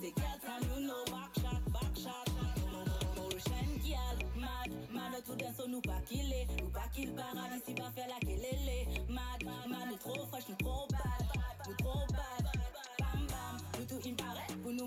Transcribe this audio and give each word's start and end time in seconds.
Say 0.00 0.12
girl 0.16 0.38
from 0.42 0.62
you 0.70 0.80
back 1.72 1.94
shot 1.96 2.28
Motion 3.16 3.80
girl, 3.84 4.16
mad, 4.36 4.70
mad 4.92 5.12
nou 5.12 5.22
tout 5.22 5.36
son 5.56 5.70
Mad, 9.08 9.44
mad 9.70 9.86
nou 9.88 9.98
tro 10.02 10.26
fresh, 10.30 10.48
nou 10.48 10.58
tro 10.58 10.86
bad. 10.90 11.22
Nou 11.66 11.76
tro 11.82 11.94
bad, 12.12 12.44
bam 12.98 13.26
bam. 13.30 13.54
Nou 13.78 13.86
tou 13.86 14.00
impare 14.10 14.46
pou 14.62 14.72
nou 14.72 14.86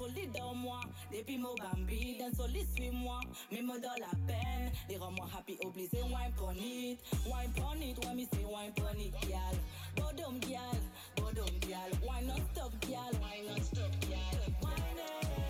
soli 0.00 0.26
dans 0.28 0.54
moi. 0.54 0.80
Depuis 1.12 1.38
mon 1.38 1.54
bambi, 1.54 2.16
dans 2.18 2.34
soli 2.36 2.66
suis-moi. 2.74 3.20
mes 3.52 3.62
mots 3.62 3.78
dans 3.78 3.98
la 4.00 4.12
peine, 4.26 4.72
les 4.88 4.96
moi 4.96 5.28
happy 5.36 5.58
obligé. 5.64 6.02
Wine 6.02 6.32
pon 6.36 6.52
it, 6.56 6.98
wine 7.26 7.52
pon 7.54 7.80
it, 7.82 8.04
wine 8.04 8.16
me 8.16 8.26
say 8.32 8.44
wine 8.44 8.72
pon 8.74 8.98
it, 8.98 9.12
gal. 9.28 9.56
Bodom 9.96 10.38
gal, 10.40 10.80
bodom 11.16 11.58
gal, 11.68 11.90
wine 12.06 12.26
not 12.26 12.40
stop 12.52 12.72
gal, 12.80 13.12
wine 13.20 13.46
not 13.46 13.64
stop 13.64 13.90
gal, 14.08 14.40
wine. 14.62 15.49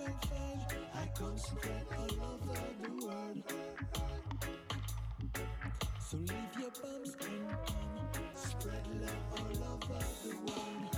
different. 0.00 0.60
I 0.94 1.06
all 1.98 2.14
over 2.32 2.60
the 2.82 3.06
world. 3.06 3.38
So 6.00 6.16
leave 6.16 6.54
your 6.58 6.70
spread 8.34 8.84
love 9.00 9.22
all 9.36 9.56
over 9.72 10.00
the 10.22 10.34
world. 10.46 10.90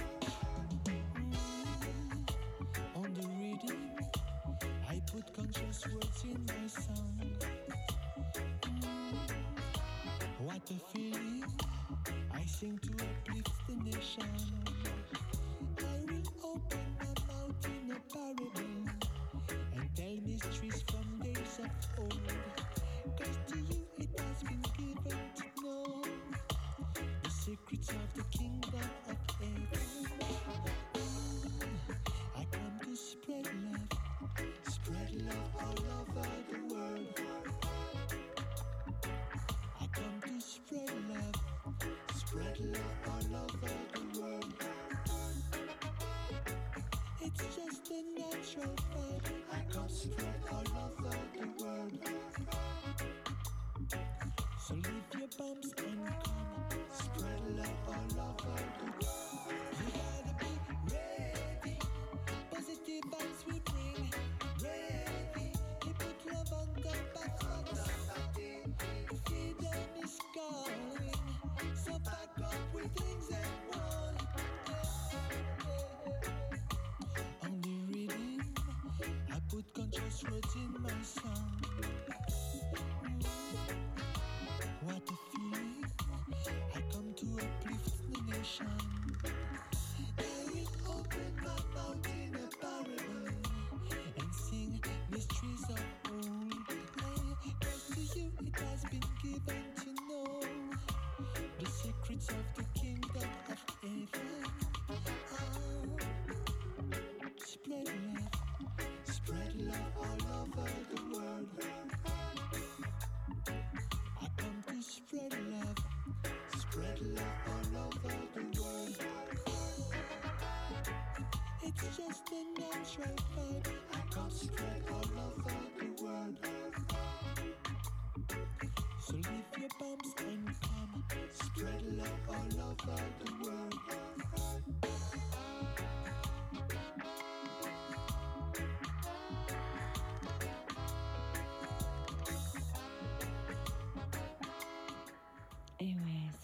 On 2.95 3.15
the 3.15 3.27
I 4.89 5.01
put 5.11 5.27
conscious. 5.35 6.02
centuries 20.43 20.85
from 20.91 21.19
days 21.23 21.59
of 21.61 21.71
old. 21.99 22.19
Cause 23.19 23.39
to 23.49 23.59
you 23.59 23.87
it 23.99 24.09
has 24.19 24.43
been 24.43 24.63
given 24.77 25.19
to 25.37 25.63
know 25.63 26.03
the 27.23 27.31
secrets 27.31 27.91
of 27.91 28.15
the 28.15 28.25
kingdom 28.37 28.81
of 29.09 29.17
heaven. 29.39 29.69
I 32.37 32.45
come 32.51 32.81
to 32.85 32.97
spread 32.97 33.47
love, 33.65 33.99
spread 34.69 35.11
love 35.27 35.51
all 35.61 35.85
over 36.01 36.29
the 36.51 36.75
world. 36.75 37.21
I 39.81 39.87
come 39.93 40.21
to 40.27 40.41
spread 40.41 40.91
love, 41.09 41.37
spread 42.17 42.59
love 42.61 42.95
all 43.09 43.37
over 43.45 43.73
the 43.95 44.21
world. 44.21 44.55
It's 47.21 47.57
just 47.57 47.91
a 47.91 48.03
natural. 48.19 49.02
Straight 49.93 50.72
Just 79.91 80.31
words 80.31 80.55
in 80.55 80.83
my 80.83 80.91
song. 81.03 81.52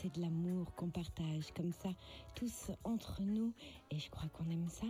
De 0.08 0.20
l'amour 0.20 0.74
qu'on 0.74 0.88
partage 0.88 1.52
comme 1.54 1.72
ça, 1.72 1.90
tous 2.34 2.70
entre 2.84 3.20
nous, 3.20 3.52
et 3.90 3.98
je 3.98 4.10
crois 4.10 4.28
qu'on 4.30 4.48
aime 4.50 4.68
ça. 4.68 4.86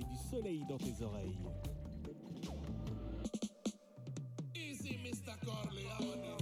Du 0.00 0.16
soleil 0.30 0.64
dans 0.68 0.78
tes 0.78 1.02
oreilles. 1.02 1.38
Easy, 4.54 4.98
Mr. 5.02 5.34
Corleone. 5.44 6.36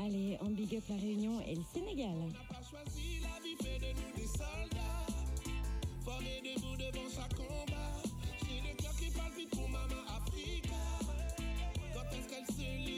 Allez, 0.00 0.38
on 0.40 0.50
big 0.50 0.74
up 0.76 0.84
la 0.88 0.96
Réunion 0.96 1.40
et 1.46 1.54
le 1.54 1.62
Sénégal. 1.72 2.14
pas 2.48 2.62
choisi 2.62 3.20
la 3.20 3.42
vie 3.42 3.56
fait 3.56 3.78
de 3.78 3.92
nous 3.92 4.16
des 4.16 4.26
soldats. 4.26 5.06
Formés 6.04 6.40
debout 6.42 6.76
devant 6.76 7.08
chaque 7.14 7.34
combat. 7.34 8.02
J'ai 8.46 8.60
le 8.68 8.74
cœur 8.76 8.94
qui 8.96 9.10
palpite 9.10 9.50
pour 9.50 9.68
maman 9.68 10.02
Africa. 10.16 10.76
Quand 11.94 12.16
est-ce 12.16 12.28
qu'elle 12.28 12.46
se 12.46 12.76
libérera 12.76 12.97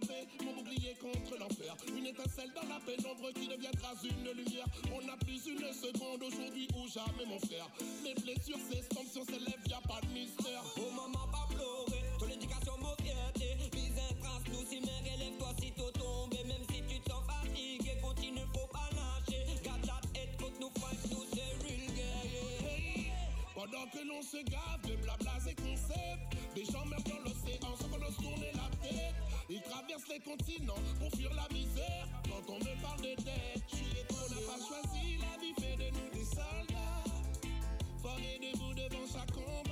paix, 0.00 0.26
mon 0.44 0.54
bouclier 0.54 0.96
contre 1.00 1.38
l'enfer. 1.38 1.76
Une 1.96 2.06
étincelle 2.06 2.50
dans 2.54 2.66
la 2.68 2.80
pénombre 2.80 3.32
qui 3.34 3.46
deviendra 3.48 3.92
une 4.02 4.30
lumière. 4.32 4.66
On 4.92 5.04
n'a 5.06 5.16
plus 5.16 5.46
une 5.46 5.72
seconde 5.72 6.22
aujourd'hui 6.22 6.68
ou 6.74 6.88
jamais, 6.88 7.26
mon 7.26 7.38
frère. 7.40 7.68
Les 8.04 8.14
blessures 8.14 8.58
s'estompent 8.70 9.12
sur 9.12 9.24
ses 9.24 9.38
lèvres, 9.38 9.66
y 9.68 9.72
a 9.72 9.80
pas 9.86 10.00
de 10.02 10.12
mystère. 10.12 10.62
Oh 10.78 10.90
maman, 10.90 11.26
pas 11.30 11.46
pleurer, 11.48 12.02
ton 12.18 12.28
éducation 12.28 12.76
m'a 12.78 12.94
fierté. 13.02 13.56
Mise 13.74 13.98
un 13.98 14.14
trace, 14.20 14.44
nous 14.48 14.64
si 14.68 14.80
mère, 14.80 15.04
élève-toi 15.14 15.50
si 15.60 15.72
t'es 15.72 15.92
tombé. 15.98 16.38
Même 16.44 16.64
si 16.70 16.82
tu 16.88 17.00
te 17.00 17.10
sens 17.10 17.24
fatigué, 17.26 17.92
continue, 18.02 18.46
faut 18.54 18.68
pas 18.72 18.88
lâcher. 18.96 19.44
Garde 19.64 19.86
la 19.86 20.00
tête, 20.12 20.34
nous 20.60 20.72
fight, 20.80 21.00
nous 21.10 21.24
c'est 21.32 21.52
real 21.62 21.86
guerrier. 21.94 23.12
Pendant 23.54 23.86
que 23.92 24.00
l'on 24.06 24.22
se 24.22 24.42
gave 24.44 24.82
de 24.88 24.96
blabla 24.96 25.36
et 25.48 25.54
concepts, 25.54 26.54
des 26.54 26.64
gens 26.64 26.84
meurent 26.86 27.02
dans 27.04 27.20
l'océan 27.24 27.39
Ils 29.52 29.60
traversent 29.62 30.06
les 30.08 30.20
continents 30.20 30.80
pour 31.00 31.10
fuir 31.18 31.30
la 31.34 31.52
misère. 31.52 32.06
Quand 32.22 32.52
on 32.52 32.58
me 32.58 32.80
parle 32.80 33.00
de 33.00 33.16
dette, 33.20 33.64
je 33.68 33.76
suis. 33.76 33.86
On 34.10 34.30
n'a 34.32 34.40
pas 34.46 34.58
choisi 34.64 35.18
la 35.18 35.40
vie 35.40 35.54
fait 35.60 35.76
de 35.76 35.90
nous 35.90 36.10
des 36.12 36.24
soldats. 36.24 37.00
Debout 38.40 38.74
devant 38.74 39.06
chaque 39.12 39.32
combat. 39.32 39.69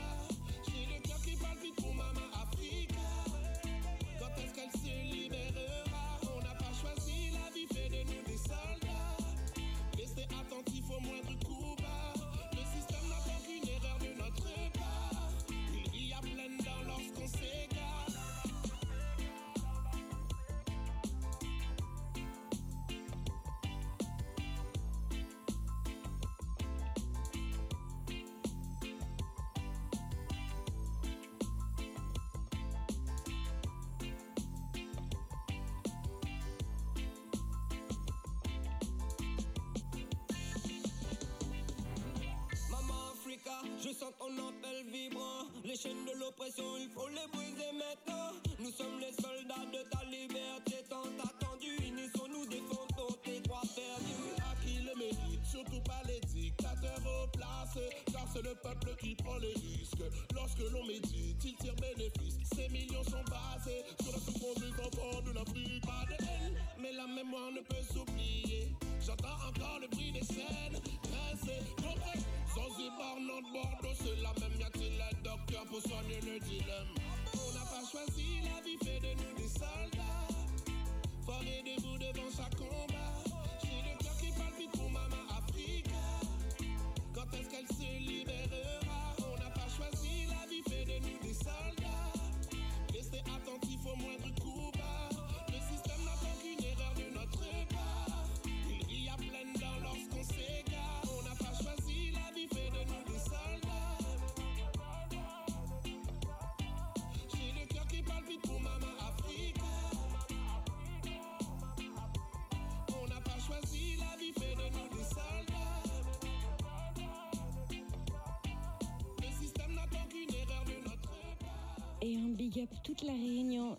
Big 122.49 122.63
up 122.63 122.71
toute 122.83 123.03
la 123.03 123.13
Réunion. 123.13 123.77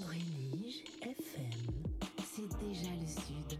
Brélige 0.00 0.82
FM, 1.02 1.50
c'est 2.24 2.48
déjà 2.58 2.90
le 3.00 3.06
sud. 3.06 3.58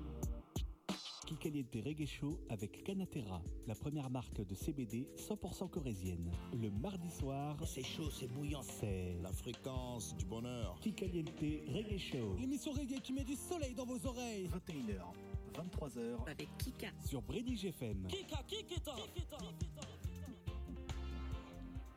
Kikaliente 1.26 1.74
Reggae 1.84 2.06
Show 2.06 2.38
avec 2.50 2.82
Canatera, 2.84 3.40
la 3.66 3.74
première 3.74 4.10
marque 4.10 4.44
de 4.44 4.54
CBD 4.54 5.06
100% 5.16 5.70
corésienne. 5.70 6.30
Le 6.52 6.70
mardi 6.70 7.10
soir, 7.10 7.56
C'est 7.66 7.82
chaud, 7.82 8.10
c'est 8.10 8.26
bouillant. 8.28 8.62
c'est 8.62 9.16
La 9.22 9.32
fréquence 9.32 10.16
du 10.16 10.24
bonheur. 10.26 10.78
Kikaliente 10.80 11.30
Reggae 11.40 11.98
Show 11.98 12.34
L'émission 12.38 12.72
reggae 12.72 13.00
qui 13.00 13.12
met 13.12 13.24
du 13.24 13.36
soleil 13.36 13.74
dans 13.74 13.86
vos 13.86 14.04
oreilles. 14.06 14.48
21h, 14.48 15.00
23h 15.54 16.28
Avec 16.30 16.48
Kika. 16.58 16.88
sur 17.06 17.22
Bredig 17.22 17.64
FM. 17.66 18.06
Kika, 18.08 18.42
Kikita. 18.46 18.94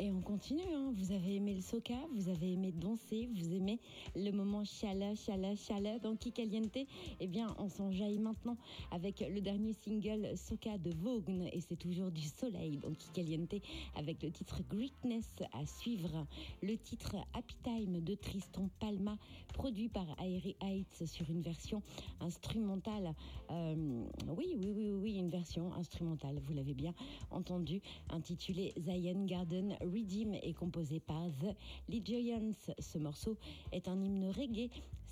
Et 0.07 0.11
on 0.11 0.21
continue, 0.21 0.73
hein. 0.73 0.93
vous 0.95 1.11
avez 1.11 1.35
aimé 1.35 1.53
le 1.53 1.59
soca, 1.59 1.97
vous 2.15 2.29
avez 2.29 2.53
aimé 2.53 2.71
danser, 2.71 3.27
vous 3.33 3.53
aimez 3.53 3.77
le 4.15 4.31
moment 4.31 4.63
chaleur, 4.63 5.17
chaleur, 5.17 5.57
chaleur 5.57 5.99
dans 5.99 6.15
Kikaliente. 6.15 6.77
Eh 7.19 7.27
bien, 7.27 7.53
on 7.59 7.67
s'enjaille 7.67 8.17
maintenant 8.17 8.55
avec 8.91 9.19
le 9.19 9.41
dernier 9.41 9.73
single 9.73 10.37
Soca 10.37 10.77
de 10.77 10.91
Vogue 10.95 11.49
et 11.51 11.59
c'est 11.59 11.75
toujours 11.75 12.09
du 12.09 12.21
soleil 12.21 12.77
dans 12.77 12.93
Kikaliente 12.93 13.55
avec 13.97 14.23
le 14.23 14.31
titre 14.31 14.61
Greatness 14.69 15.29
à 15.51 15.65
suivre. 15.65 16.25
Le 16.63 16.77
titre 16.77 17.17
Happy 17.33 17.57
Time 17.63 17.99
de 17.99 18.15
Tristan 18.15 18.69
Palma, 18.79 19.17
produit 19.53 19.89
par 19.89 20.05
Airy 20.21 20.55
Heights 20.61 21.05
sur 21.05 21.29
une 21.29 21.41
version 21.41 21.83
instrumentale. 22.21 23.13
Euh, 23.51 24.05
oui, 24.37 24.55
oui, 24.57 24.71
oui, 24.73 24.91
oui, 24.91 25.15
une 25.15 25.29
version 25.29 25.73
instrumentale, 25.73 26.39
vous 26.45 26.53
l'avez 26.53 26.75
bien 26.75 26.93
entendu, 27.29 27.81
intitulée 28.09 28.73
Zion 28.77 29.25
Garden 29.25 29.75
Redeem 29.97 30.35
est 30.35 30.53
composé 30.53 30.99
par 30.99 31.27
The 31.89 32.05
Giants. 32.05 32.51
Ce 32.79 32.97
morceau 32.97 33.35
est 33.71 33.87
un 33.87 33.99
hymne 33.99 34.29
reggae 34.29 34.69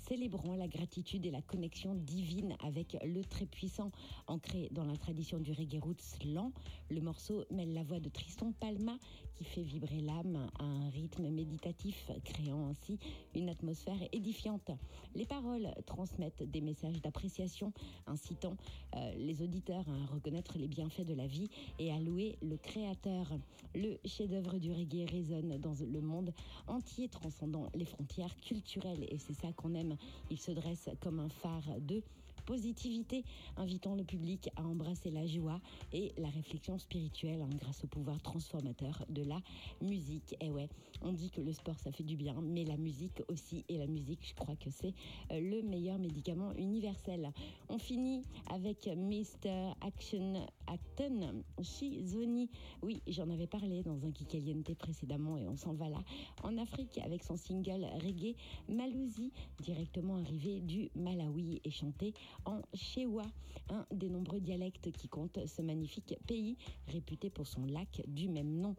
célébrant 0.08 0.54
la 0.54 0.68
gratitude 0.68 1.26
et 1.26 1.30
la 1.30 1.42
connexion 1.42 1.94
divine 1.94 2.56
avec 2.60 2.96
le 3.04 3.24
très 3.24 3.46
puissant. 3.46 3.90
Ancré 4.26 4.68
dans 4.72 4.84
la 4.84 4.96
tradition 4.96 5.38
du 5.38 5.52
reggae 5.52 5.80
roots 5.80 6.24
lent, 6.24 6.52
le 6.90 7.00
morceau 7.00 7.44
mêle 7.50 7.72
la 7.72 7.82
voix 7.82 8.00
de 8.00 8.08
Tristan 8.08 8.52
Palma 8.52 8.96
qui 9.36 9.44
fait 9.44 9.62
vibrer 9.62 10.00
l'âme 10.00 10.48
à 10.58 10.64
un 10.64 10.88
rythme 10.88 11.28
méditatif, 11.28 12.10
créant 12.24 12.68
ainsi 12.68 12.98
une 13.34 13.48
atmosphère 13.48 13.98
édifiante. 14.12 14.70
Les 15.14 15.26
paroles 15.26 15.68
transmettent 15.84 16.42
des 16.42 16.60
messages 16.60 17.00
d'appréciation, 17.02 17.72
incitant 18.06 18.56
euh, 18.94 19.12
les 19.16 19.42
auditeurs 19.42 19.84
à 19.88 20.14
reconnaître 20.14 20.56
les 20.58 20.68
bienfaits 20.68 21.04
de 21.04 21.14
la 21.14 21.26
vie 21.26 21.50
et 21.78 21.92
à 21.92 22.00
louer 22.00 22.38
le 22.42 22.56
Créateur. 22.56 23.26
Le 23.74 23.98
chef-d'œuvre 24.04 24.58
du 24.58 24.72
reggae 24.72 25.08
résonne 25.10 25.58
dans 25.58 25.74
le 25.80 26.00
monde 26.00 26.32
entier, 26.66 27.08
transcendant 27.08 27.68
les 27.74 27.84
frontières 27.84 28.34
culturelles, 28.40 29.04
et 29.08 29.18
c'est 29.18 29.34
ça 29.34 29.52
qu'on 29.52 29.74
aime. 29.74 29.95
Il 30.30 30.38
se 30.38 30.50
dresse 30.52 30.88
comme 31.00 31.20
un 31.20 31.28
phare 31.28 31.80
de 31.80 32.02
positivité, 32.46 33.24
invitant 33.56 33.94
le 33.94 34.04
public 34.04 34.48
à 34.56 34.62
embrasser 34.62 35.10
la 35.10 35.26
joie 35.26 35.60
et 35.92 36.12
la 36.16 36.30
réflexion 36.30 36.78
spirituelle 36.78 37.42
hein, 37.42 37.50
grâce 37.56 37.84
au 37.84 37.88
pouvoir 37.88 38.22
transformateur 38.22 39.04
de 39.08 39.22
la 39.22 39.40
musique. 39.82 40.36
Et 40.40 40.50
ouais, 40.50 40.68
on 41.02 41.12
dit 41.12 41.30
que 41.30 41.40
le 41.40 41.52
sport 41.52 41.78
ça 41.78 41.92
fait 41.92 42.04
du 42.04 42.16
bien, 42.16 42.40
mais 42.42 42.64
la 42.64 42.76
musique 42.76 43.22
aussi. 43.28 43.64
Et 43.68 43.78
la 43.78 43.86
musique, 43.86 44.26
je 44.26 44.34
crois 44.34 44.56
que 44.56 44.70
c'est 44.70 44.94
euh, 45.32 45.40
le 45.40 45.62
meilleur 45.62 45.98
médicament 45.98 46.52
universel. 46.54 47.32
On 47.68 47.78
finit 47.78 48.22
avec 48.50 48.86
Mr. 48.86 49.72
Action 49.80 50.46
Acton 50.66 51.42
Shizoni. 51.62 52.50
Oui, 52.82 53.02
j'en 53.06 53.28
avais 53.30 53.46
parlé 53.46 53.82
dans 53.82 54.04
un 54.04 54.10
Kikaliente 54.10 54.74
précédemment 54.74 55.36
et 55.36 55.46
on 55.46 55.56
s'en 55.56 55.74
va 55.74 55.88
là 55.88 56.02
en 56.42 56.56
Afrique 56.58 56.98
avec 57.04 57.22
son 57.22 57.36
single 57.36 57.86
reggae 58.02 58.36
Malouzi, 58.68 59.32
directement 59.60 60.16
arrivé 60.16 60.60
du 60.60 60.90
Malawi 60.94 61.60
et 61.64 61.70
chanté 61.70 62.14
en 62.44 62.60
Chewa, 62.74 63.24
un 63.70 63.86
des 63.92 64.08
nombreux 64.08 64.40
dialectes 64.40 64.90
qui 64.92 65.08
compte 65.08 65.38
ce 65.46 65.62
magnifique 65.62 66.14
pays 66.26 66.56
réputé 66.88 67.30
pour 67.30 67.46
son 67.46 67.64
lac 67.64 68.02
du 68.06 68.28
même 68.28 68.60
nom. 68.60 68.74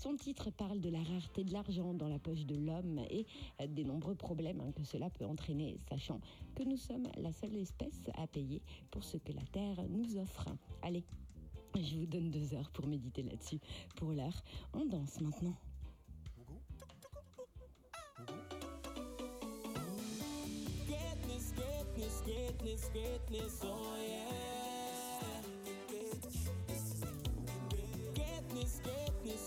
Son 0.00 0.16
titre 0.16 0.50
parle 0.50 0.80
de 0.80 0.88
la 0.88 1.02
rareté 1.02 1.44
de 1.44 1.52
l'argent 1.52 1.92
dans 1.92 2.08
la 2.08 2.18
poche 2.18 2.46
de 2.46 2.54
l'homme 2.54 3.00
et 3.10 3.26
des 3.68 3.84
nombreux 3.84 4.14
problèmes 4.14 4.72
que 4.72 4.82
cela 4.82 5.10
peut 5.10 5.26
entraîner, 5.26 5.76
sachant 5.90 6.22
que 6.54 6.62
nous 6.62 6.78
sommes 6.78 7.06
la 7.18 7.30
seule 7.32 7.54
espèce 7.56 8.00
à 8.16 8.26
payer 8.26 8.62
pour 8.90 9.04
ce 9.04 9.18
que 9.18 9.32
la 9.32 9.44
Terre 9.52 9.84
nous 9.90 10.16
offre. 10.16 10.46
Allez, 10.80 11.04
je 11.76 11.98
vous 11.98 12.06
donne 12.06 12.30
deux 12.30 12.54
heures 12.54 12.70
pour 12.70 12.86
méditer 12.86 13.22
là-dessus. 13.22 13.60
Pour 13.96 14.12
l'heure, 14.12 14.42
on 14.72 14.86
danse 14.86 15.20
maintenant. 15.20 15.54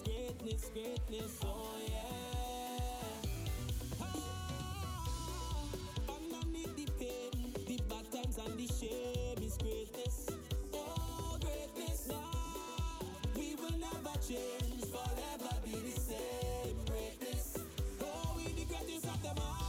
Oh 0.06 0.13
greatness, 0.40 0.70
greatness, 0.74 1.40
oh 1.44 1.78
yeah. 1.88 3.30
Ah, 4.02 5.66
underneath 6.10 6.76
the 6.76 6.86
pain, 7.00 7.54
the 7.68 7.80
bad 7.90 8.12
times 8.12 8.38
and 8.38 8.58
the 8.58 8.68
shame 8.68 9.44
is 9.44 9.58
greatness. 9.58 10.28
Oh, 10.74 11.38
greatness, 11.42 12.08
nah, 12.10 13.06
we 13.36 13.56
will 13.56 13.78
never 13.80 14.18
change, 14.28 14.86
forever 14.86 15.56
be 15.66 15.72
the 15.72 16.00
same. 16.00 16.78
Greatness, 16.86 17.58
oh, 18.02 18.34
we 18.38 18.44
the 18.54 18.66
greatest 18.66 19.06
of 19.06 19.22
them 19.24 19.38
all. 19.40 19.63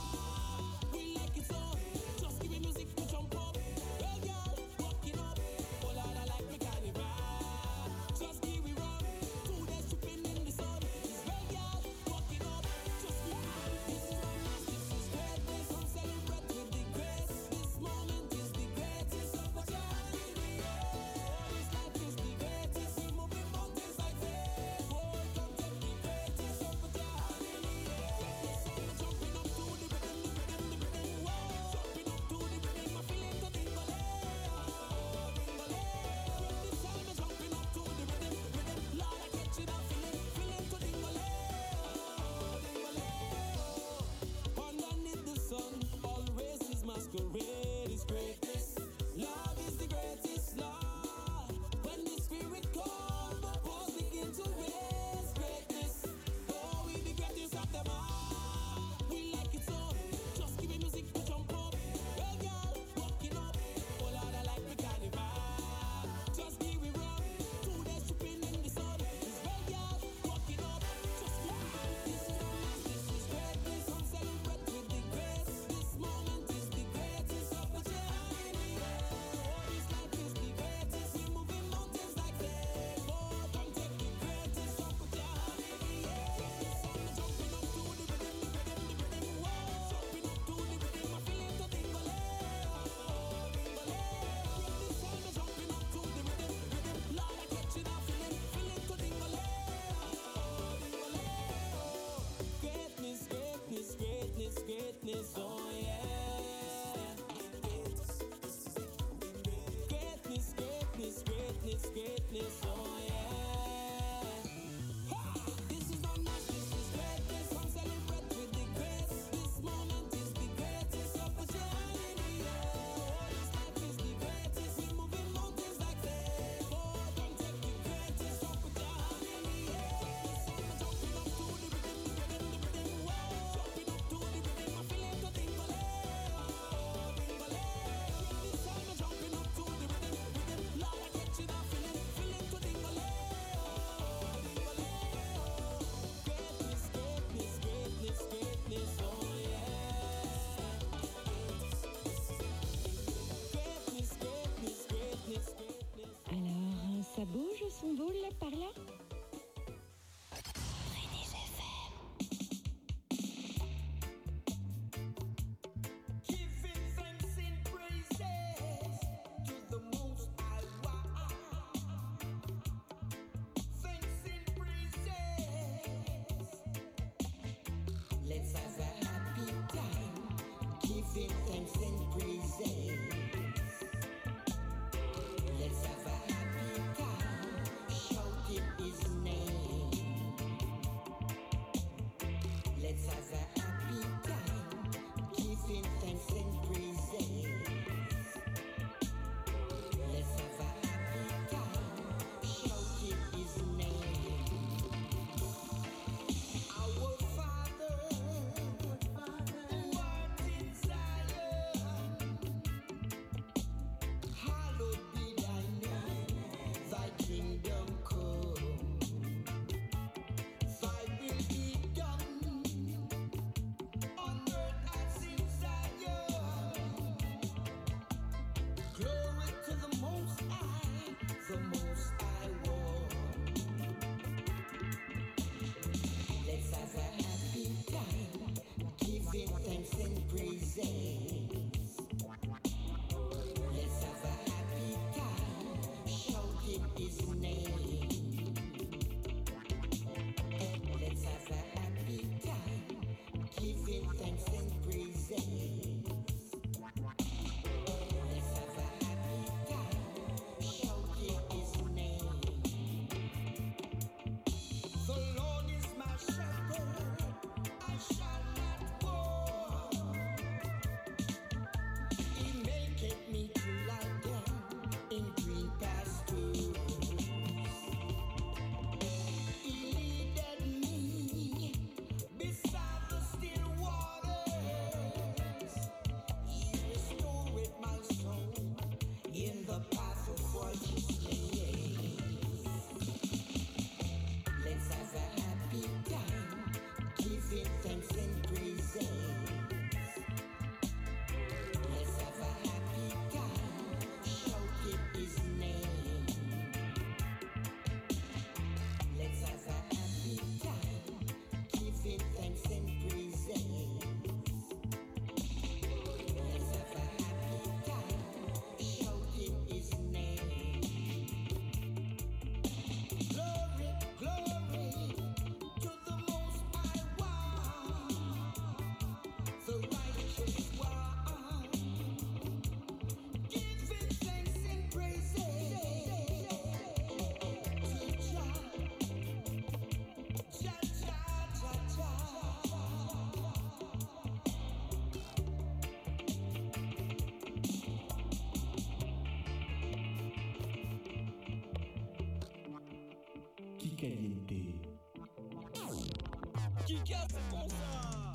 Kika, 356.86 357.26
c'est 357.30 357.70
ça. 357.70 358.32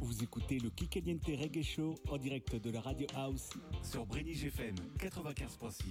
Vous 0.00 0.22
écoutez 0.22 0.58
le 0.58 0.70
Kikaliente 0.70 1.26
Reggae 1.26 1.62
Show 1.62 1.94
en 2.08 2.18
direct 2.18 2.56
de 2.56 2.70
la 2.70 2.80
Radio 2.80 3.06
House. 3.14 3.50
Sur 3.82 4.04
Brénig 4.06 4.44
FM 4.44 4.74
95.6. 4.98 5.84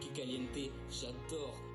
Kikaliente, 0.00 0.70
j'adore. 0.90 1.67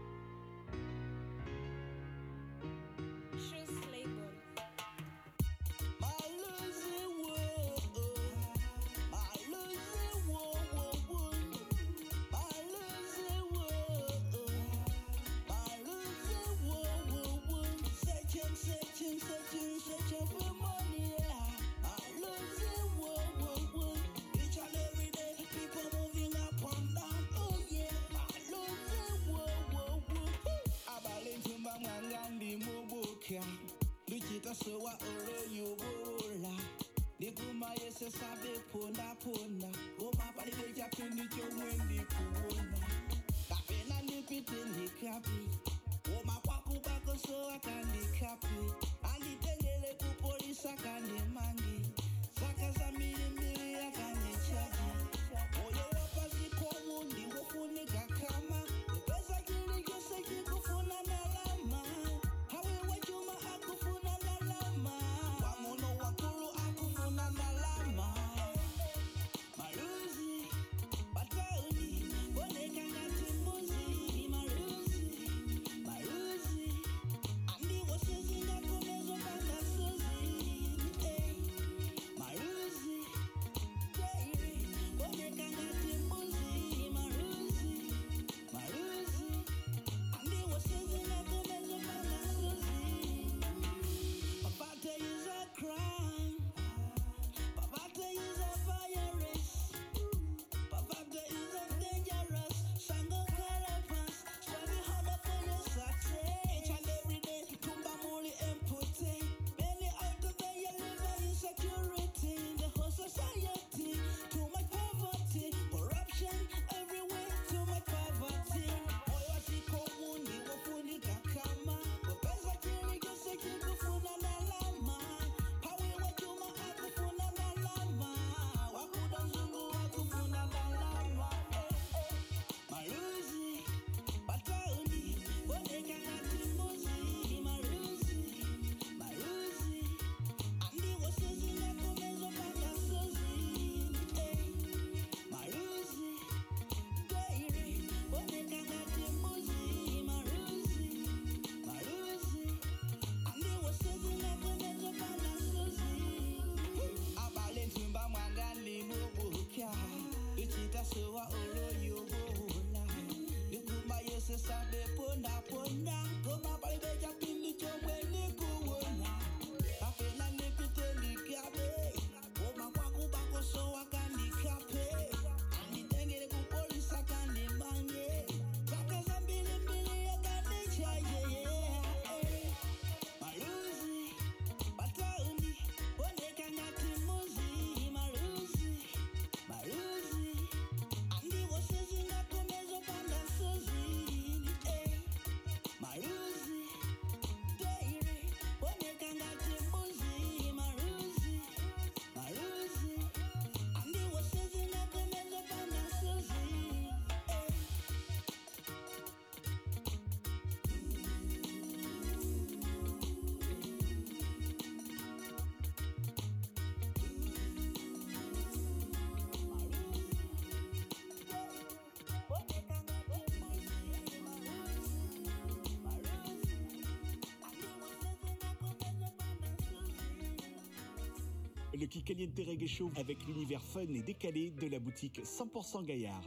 Le 231.73 231.87
Kikaliente 231.87 232.37
Reggae 232.37 232.67
Show 232.67 232.91
avec 232.97 233.25
l'univers 233.25 233.61
fun 233.61 233.81
et 233.81 234.03
décalé 234.03 234.51
de 234.51 234.67
la 234.67 234.79
boutique 234.79 235.21
100% 235.23 235.83
Gaillard. 235.83 236.21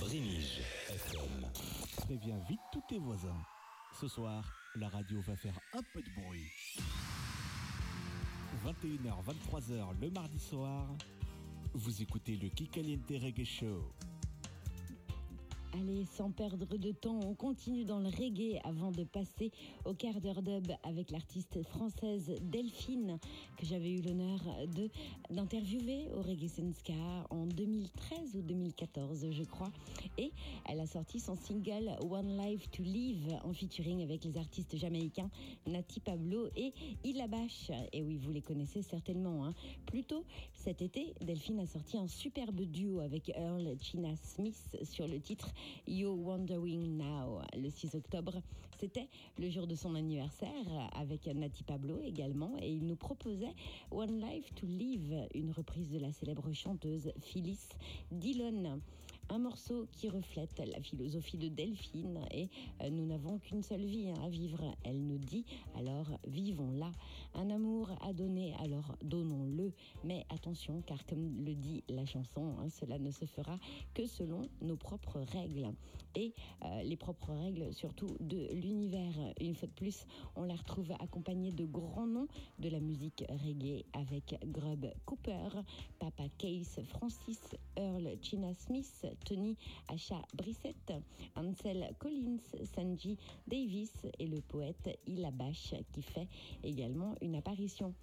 Brinige 0.00 0.60
FM. 0.88 1.50
Préviens 1.96 2.38
vite 2.46 2.60
tous 2.70 2.82
tes 2.86 2.98
voisins. 2.98 3.40
Ce 3.98 4.06
soir, 4.06 4.44
la 4.76 4.90
radio 4.90 5.20
va 5.22 5.34
faire 5.34 5.58
un 5.72 5.82
peu 5.94 6.02
de 6.02 6.10
bruit. 6.10 6.44
21h, 8.66 9.24
23h 9.24 9.98
le 9.98 10.10
mardi 10.10 10.38
soir, 10.38 10.86
vous 11.72 12.02
écoutez 12.02 12.36
le 12.36 12.50
Kikaliente 12.50 13.08
Reggae 13.08 13.44
Show. 13.44 13.90
Allez, 15.72 16.04
sans 16.04 16.32
perdre 16.32 16.76
de 16.76 16.90
temps, 16.90 17.20
on 17.24 17.34
continue 17.34 17.84
dans 17.84 18.00
le 18.00 18.08
reggae 18.08 18.58
avant 18.64 18.90
de 18.90 19.04
passer 19.04 19.52
au 19.84 19.94
quart 19.94 20.20
d'heure 20.20 20.42
dub 20.42 20.66
avec 20.82 21.12
l'artiste 21.12 21.62
française 21.62 22.34
Delphine 22.42 23.18
que 23.60 23.66
j'avais 23.66 23.90
eu 23.90 24.00
l'honneur 24.00 24.40
d'interviewer 25.28 26.08
au 26.14 26.22
Reggae 26.22 26.48
Senska 26.48 26.94
en 27.28 27.44
2013 27.44 28.36
ou 28.36 28.42
2014, 28.42 29.26
je 29.30 29.44
crois. 29.44 29.70
Et 30.20 30.32
elle 30.66 30.80
a 30.80 30.86
sorti 30.86 31.18
son 31.18 31.34
single 31.34 31.96
One 32.02 32.36
Life 32.36 32.70
to 32.72 32.82
Live 32.82 33.38
en 33.42 33.54
featuring 33.54 34.02
avec 34.02 34.22
les 34.22 34.36
artistes 34.36 34.76
jamaïcains 34.76 35.30
Nati 35.66 35.98
Pablo 35.98 36.48
et 36.56 36.74
Ilabash. 37.04 37.70
Et 37.94 38.02
oui, 38.02 38.18
vous 38.18 38.30
les 38.30 38.42
connaissez 38.42 38.82
certainement. 38.82 39.46
Hein. 39.46 39.54
Plus 39.86 40.04
tôt 40.04 40.26
cet 40.52 40.82
été, 40.82 41.14
Delphine 41.22 41.60
a 41.60 41.66
sorti 41.66 41.96
un 41.96 42.06
superbe 42.06 42.60
duo 42.60 43.00
avec 43.00 43.30
Earl 43.30 43.74
China 43.80 44.14
Smith 44.22 44.76
sur 44.82 45.08
le 45.08 45.20
titre 45.20 45.48
You 45.88 46.10
Wondering 46.10 46.98
Now 46.98 47.40
le 47.56 47.70
6 47.70 47.94
octobre. 47.94 48.42
C'était 48.78 49.08
le 49.38 49.48
jour 49.48 49.66
de 49.66 49.74
son 49.74 49.94
anniversaire 49.94 50.90
avec 50.92 51.26
Nati 51.26 51.64
Pablo 51.64 52.00
également 52.02 52.56
et 52.60 52.70
il 52.70 52.86
nous 52.86 52.96
proposait 52.96 53.54
One 53.90 54.20
Life 54.20 54.54
to 54.54 54.66
Live, 54.66 55.14
une 55.34 55.50
reprise 55.50 55.90
de 55.90 55.98
la 55.98 56.12
célèbre 56.12 56.52
chanteuse 56.52 57.10
Phyllis 57.20 57.60
Dillon 58.10 58.80
un 59.30 59.38
morceau 59.38 59.86
qui 59.92 60.08
reflète 60.08 60.58
la 60.58 60.80
philosophie 60.80 61.38
de 61.38 61.48
Delphine 61.48 62.20
et 62.32 62.48
euh, 62.82 62.90
nous 62.90 63.06
n'avons 63.06 63.38
qu'une 63.38 63.62
seule 63.62 63.84
vie 63.84 64.10
hein, 64.10 64.20
à 64.24 64.28
vivre. 64.28 64.60
Elle 64.84 65.00
nous 65.06 65.18
dit 65.18 65.44
alors 65.76 66.06
vivons-la. 66.26 66.90
Un 67.34 67.50
amour 67.50 67.90
à 68.00 68.12
donner, 68.12 68.54
alors 68.60 68.96
donnons-le. 69.02 69.72
Mais 70.04 70.26
attention, 70.30 70.82
car 70.86 71.04
comme 71.06 71.44
le 71.44 71.54
dit 71.54 71.84
la 71.88 72.04
chanson, 72.04 72.54
hein, 72.58 72.68
cela 72.68 72.98
ne 72.98 73.10
se 73.10 73.24
fera 73.24 73.58
que 73.94 74.06
selon 74.06 74.48
nos 74.60 74.76
propres 74.76 75.20
règles 75.20 75.72
et 76.14 76.34
euh, 76.64 76.82
les 76.82 76.96
propres 76.96 77.32
règles 77.32 77.72
surtout 77.72 78.16
de 78.20 78.48
l'univers. 78.52 79.14
Une 79.40 79.54
fois 79.54 79.68
de 79.68 79.72
plus, 79.72 80.06
on 80.36 80.44
la 80.44 80.54
retrouve 80.54 80.90
accompagnée 81.00 81.52
de 81.52 81.64
grands 81.64 82.06
noms 82.06 82.28
de 82.58 82.68
la 82.68 82.80
musique 82.80 83.24
reggae 83.28 83.84
avec 83.92 84.36
Grub 84.46 84.86
Cooper, 85.04 85.48
Papa 85.98 86.24
Case, 86.38 86.80
Francis 86.88 87.40
Earl, 87.76 88.08
China 88.22 88.52
Smith, 88.54 89.06
Tony 89.24 89.56
Asha 89.88 90.20
Brissett, 90.34 90.92
Ansel 91.36 91.94
Collins, 91.98 92.40
Sanji 92.74 93.16
Davis 93.46 93.92
et 94.18 94.26
le 94.26 94.40
poète 94.40 94.98
Ilabash 95.06 95.74
qui 95.92 96.02
fait 96.02 96.28
également 96.62 97.14
une 97.20 97.36
apparition 97.36 97.94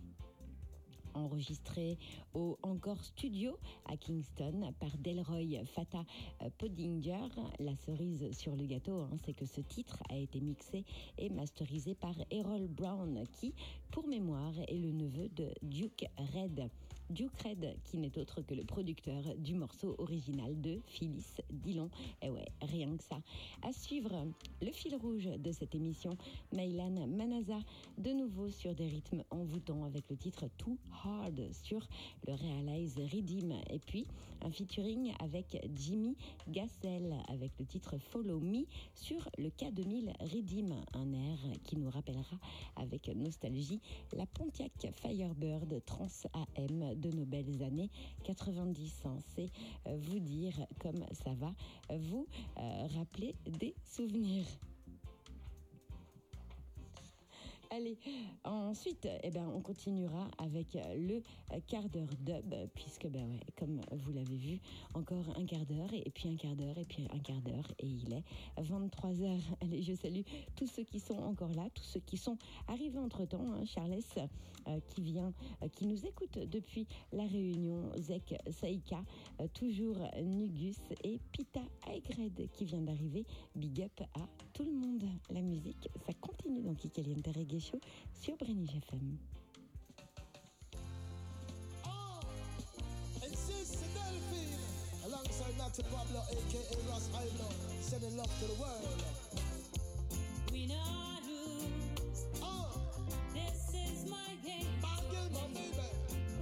enregistré 1.18 1.98
au 2.34 2.58
Encore 2.62 3.04
Studio 3.04 3.58
à 3.86 3.98
Kingston 3.98 4.74
par 4.80 4.96
Delroy 5.00 5.66
Fata 5.66 6.04
euh, 6.42 6.50
Podinger. 6.58 7.28
La 7.60 7.76
cerise 7.76 8.32
sur 8.38 8.56
le 8.56 8.66
gâteau, 8.66 9.00
hein, 9.00 9.18
c'est 9.26 9.34
que 9.34 9.46
ce 9.46 9.62
titre 9.62 10.02
a 10.10 10.16
été 10.16 10.40
mixé 10.40 10.86
et 11.18 11.30
masterisé 11.30 11.96
par 11.96 12.14
Errol 12.32 12.68
Brown, 12.68 13.24
qui, 13.34 13.54
pour 13.92 14.08
mémoire, 14.08 14.54
est 14.68 14.78
le 14.78 14.92
neveu 14.92 15.30
de 15.30 15.50
Duke 15.62 16.06
Red. 16.34 16.70
Duke 17.10 17.42
Red, 17.44 17.78
qui 17.86 17.98
n'est 17.98 18.18
autre 18.18 18.42
que 18.42 18.54
le 18.54 18.64
producteur 18.64 19.24
du 19.38 19.56
morceau 19.56 19.96
original 19.98 20.60
de 20.60 20.80
Phyllis 20.86 21.26
Dillon. 21.52 21.90
Et 22.22 22.28
eh 22.28 22.30
ouais, 22.30 22.46
rien 22.62 22.96
que 22.98 23.04
ça. 23.04 23.18
À 23.62 23.72
suivre, 23.72 24.12
le 24.62 24.72
fil 24.72 24.96
rouge 24.96 25.26
de 25.26 25.52
cette 25.52 25.74
émission, 25.74 26.18
Mailan 26.54 27.08
Manaza, 27.08 27.60
de 27.98 28.12
nouveau 28.12 28.50
sur 28.50 28.76
des 28.76 28.88
rythmes 28.88 29.24
envoûtants 29.32 29.86
avec 29.86 30.10
le 30.10 30.18
titre 30.18 30.46
Too 30.58 30.78
Hard 31.04 31.42
sur 31.54 31.88
le 32.28 32.34
Realize 32.34 32.98
Redeem. 32.98 33.54
Et 33.70 33.80
puis, 33.80 34.06
un 34.42 34.52
featuring 34.52 35.14
avec 35.20 35.58
Jimmy 35.74 36.16
Gassel 36.50 37.16
avec 37.28 37.52
le 37.60 37.66
titre 37.66 37.98
Follow 37.98 38.40
Me 38.40 38.66
sur 38.94 39.30
le 39.38 39.50
K2000 39.50 40.12
Redeem, 40.20 40.76
un 40.94 41.14
air 41.14 41.40
qui 41.64 41.78
nous 41.78 41.90
rappellera 41.90 42.38
avec 42.76 43.08
nostalgie 43.16 43.82
la 44.14 44.26
Pontiac 44.26 44.72
Firebird 45.02 45.82
Trans 45.86 46.08
AM 46.34 46.97
de 46.98 47.12
nos 47.12 47.26
belles 47.26 47.64
années 47.64 47.90
90. 48.24 49.02
Hein. 49.06 49.18
C'est 49.36 49.50
euh, 49.88 49.98
vous 49.98 50.20
dire 50.20 50.54
comme 50.80 51.06
ça 51.12 51.34
va 51.36 51.54
vous 51.98 52.28
euh, 52.58 52.88
rappeler 52.98 53.36
des 53.46 53.76
souvenirs. 53.84 54.48
Allez, 57.70 57.98
ensuite, 58.44 59.08
eh 59.24 59.30
ben, 59.30 59.48
on 59.54 59.60
continuera 59.60 60.30
avec 60.38 60.78
le 60.96 61.22
quart 61.68 61.90
d'heure 61.90 62.08
dub, 62.22 62.56
puisque, 62.74 63.08
ben 63.08 63.40
comme 63.58 63.82
vous 63.92 64.14
l'avez 64.14 64.38
vu, 64.38 64.60
encore 64.94 65.26
un 65.38 65.46
quart 65.46 65.66
d'heure, 65.66 65.94
et 65.94 66.10
puis 66.12 66.30
un 66.30 66.36
quart 66.36 66.56
d'heure, 66.56 66.78
et 66.78 66.86
puis 66.86 67.08
un 67.14 67.20
quart 67.20 67.42
d'heure, 67.42 67.72
et 67.80 67.88
il 67.88 68.14
est 68.14 68.24
23h. 68.62 69.40
Allez, 69.62 69.82
je 69.82 69.94
salue 69.94 70.22
tous 70.56 70.68
ceux 70.68 70.84
qui 70.84 71.00
sont 71.00 71.18
encore 71.18 71.54
là, 71.54 71.68
tous 71.74 71.84
ceux 71.84 72.00
qui 72.00 72.18
sont 72.18 72.38
arrivés 72.68 73.00
entre-temps, 73.00 73.54
hein, 73.54 73.66
Charles, 73.66 74.00
euh, 74.68 74.80
qui 74.90 75.02
vient, 75.02 75.34
euh, 75.62 75.68
qui 75.70 75.86
nous 75.86 76.06
écoute 76.06 76.38
depuis 76.50 76.88
la 77.12 77.26
Réunion, 77.26 77.90
Zek 77.98 78.36
Saïka, 78.50 79.02
euh, 79.42 79.48
toujours 79.54 79.98
Nugus, 80.22 80.78
et 81.04 81.20
Pita 81.32 81.62
Aigred, 81.88 82.50
qui 82.52 82.66
vient 82.66 82.82
d'arriver. 82.82 83.26
Big 83.56 83.82
up 83.82 84.02
à 84.16 84.28
tout 84.54 84.64
le 84.64 84.74
monde. 84.74 85.04
La 85.30 85.42
musique, 85.42 85.90
ça 86.06 86.14
continue 86.20 86.62
dans 86.62 86.74
Kikaliente 86.74 87.28
Reggae 87.28 87.57
Show 87.60 87.80
sur 88.14 88.36
Brenny 88.38 88.68
FM. 88.68 89.18
Oh, 91.86 92.20
and 93.24 93.36
Sis 93.36 93.82
Delphine, 93.94 94.60
alongside 95.06 95.58
Natty 95.58 95.84
Pablo, 95.84 96.22
aka 96.30 96.78
Ross 96.90 97.10
Island, 97.16 97.56
sending 97.82 98.18
love 98.18 98.32
to 98.40 98.46
the 98.48 98.60
world. 98.62 99.04
We 100.52 100.68
not 100.68 101.24
lose. 101.26 102.26
Oh, 102.42 102.72
This 103.34 103.74
is 103.74 104.10
my 104.10 104.30
game. 104.44 104.68
my 104.82 105.00
game, 105.12 105.34
my 105.34 105.48
baby. 105.54 105.88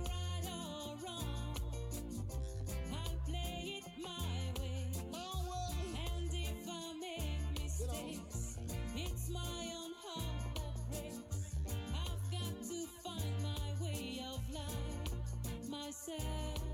Right 0.04 0.50
or 0.50 0.96
life, 16.07 16.65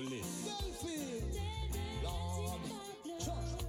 police. 0.00 0.48
Selfie. 0.48 1.20
Lord, 2.02 2.60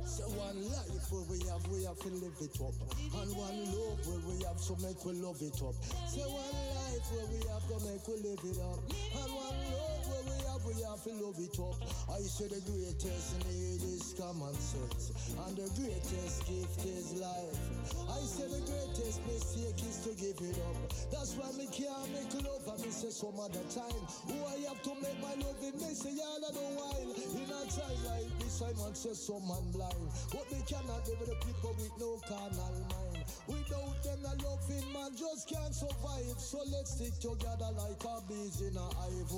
say 0.05 0.23
one 0.39 0.59
life 0.71 1.11
where 1.11 1.27
we 1.27 1.39
have, 1.47 1.63
we 1.67 1.83
have 1.83 1.99
to 1.99 2.09
live 2.09 2.39
it 2.39 2.55
up. 2.61 2.75
And 3.19 3.35
one 3.35 3.59
love 3.75 3.99
where 4.07 4.23
we 4.27 4.43
have, 4.47 4.59
so 4.59 4.75
make 4.79 5.03
we 5.03 5.13
love 5.19 5.41
it 5.41 5.59
up. 5.59 5.75
Say 6.07 6.23
one 6.23 6.55
life 6.79 7.05
where 7.11 7.27
we 7.27 7.39
have, 7.51 7.65
to 7.67 7.77
make 7.83 8.07
we 8.07 8.15
live 8.23 8.43
it 8.47 8.59
up. 8.63 8.79
And 9.19 9.31
one 9.35 9.59
love 9.75 10.03
where 10.07 10.23
we 10.23 10.37
have, 10.47 10.63
we 10.63 10.75
have 10.87 11.03
to 11.03 11.11
love 11.19 11.39
it 11.39 11.57
up. 11.59 11.75
I 12.07 12.23
say 12.23 12.47
the 12.47 12.63
greatest 12.63 13.35
need 13.47 13.83
is 13.83 14.15
common 14.15 14.55
sense. 14.55 15.11
And 15.35 15.55
the 15.57 15.67
greatest 15.75 16.47
gift 16.47 16.79
is 16.87 17.19
life. 17.19 17.59
I 18.07 18.19
say 18.23 18.47
the 18.47 18.63
greatest 18.63 19.19
mistake 19.27 19.79
is 19.83 19.99
to 20.07 20.11
give 20.15 20.39
it 20.39 20.59
up. 20.63 20.79
That's 21.11 21.35
why 21.35 21.51
me 21.59 21.67
can't 21.71 22.07
make 22.15 22.31
love. 22.39 22.63
I 22.71 22.79
me 22.79 22.91
say 22.91 23.11
some 23.11 23.35
other 23.39 23.63
time. 23.67 24.03
Who 24.31 24.35
I 24.47 24.63
have 24.71 24.79
to 24.87 24.93
I 25.31 25.35
love 25.35 25.55
it, 25.63 25.75
me 25.75 25.93
say 25.93 26.09
y'all 26.11 26.39
yeah, 26.41 26.51
don't 26.51 26.75
while 26.75 26.99
In 26.99 27.47
a 27.47 27.63
time 27.71 28.03
like 28.03 28.39
this, 28.39 28.61
I 28.61 28.71
want 28.81 28.97
say 28.97 29.13
some 29.13 29.47
man 29.47 29.63
blind. 29.71 29.95
What 30.35 30.49
they 30.49 30.59
cannot 30.67 31.05
give 31.05 31.19
the 31.19 31.35
people 31.45 31.73
with 31.79 31.95
no 31.97 32.19
carnal 32.27 32.75
mind. 32.91 33.10
Without 33.47 33.97
them, 34.03 34.19
the 34.21 34.33
loving 34.43 34.87
man 34.93 35.11
just 35.15 35.49
can't 35.49 35.73
survive. 35.73 36.37
So 36.37 36.59
let's 36.71 36.91
stick 36.95 37.15
together 37.19 37.69
like 37.77 38.03
a 38.03 38.15
bees 38.27 38.61
in 38.61 38.77
a 38.77 38.87
hive. 38.97 39.31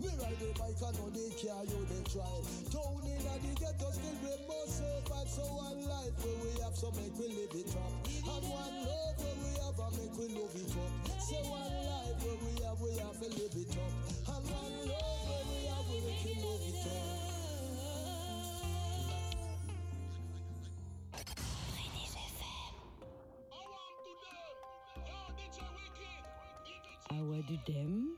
We 0.00 0.08
ride 0.20 0.38
the 0.40 0.52
bike 0.58 0.80
and 0.80 0.98
on 1.00 1.12
the 1.12 1.26
car, 1.40 1.64
you 1.64 1.80
they 1.90 2.02
try. 2.08 2.36
Town 2.72 3.02
in 3.04 3.20
the 3.22 3.52
ghetto, 3.58 3.88
still 3.92 4.18
we 4.22 4.34
must 4.48 4.78
survive. 4.80 5.28
So 5.28 5.42
one 5.52 5.82
life 5.84 6.16
where 6.24 6.38
we 6.42 6.50
have, 6.62 6.76
so 6.76 6.90
make 6.96 7.16
we 7.18 7.28
live 7.28 7.54
it 7.54 7.72
up. 7.76 7.92
And 8.06 8.44
one 8.48 8.76
love 8.86 9.16
where 9.20 9.38
we 9.42 9.50
have, 9.60 9.78
and 9.80 9.94
make 10.00 10.16
we 10.16 10.26
love 10.36 10.56
it 10.56 10.72
up. 10.76 10.92
Say 11.20 11.42
so 11.42 11.50
one 11.50 11.76
life 11.86 12.18
where 12.24 12.38
we 12.40 12.52
have, 12.64 12.80
we 12.80 12.92
have 13.00 13.18
to 13.20 13.28
live 13.36 13.56
it 13.56 13.74
up. 13.76 13.92
And 14.36 14.44
one 14.48 14.76
love 14.88 15.22
where 15.28 15.44
we 15.50 15.58
have, 15.68 15.86
we 15.90 15.98
make 16.06 16.24
we 16.24 16.32
love 16.40 16.64
it 16.64 16.86
up. 16.86 17.26
I 27.10 27.20
will 27.20 27.42
do 27.42 27.58
them. 27.66 28.16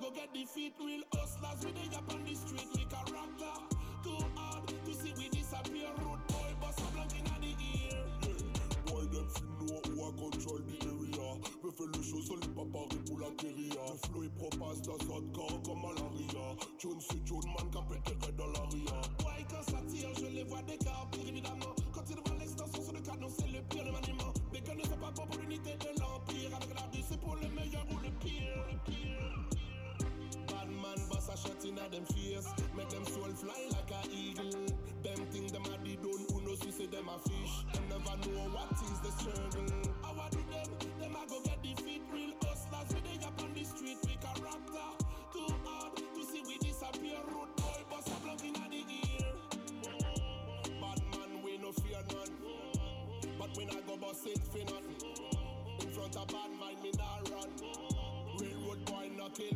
go 0.00 0.10
get 0.10 0.32
the 0.32 0.44
feet 0.44 0.74
real 0.80 1.15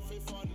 selfie 0.00 0.20
for 0.20 0.49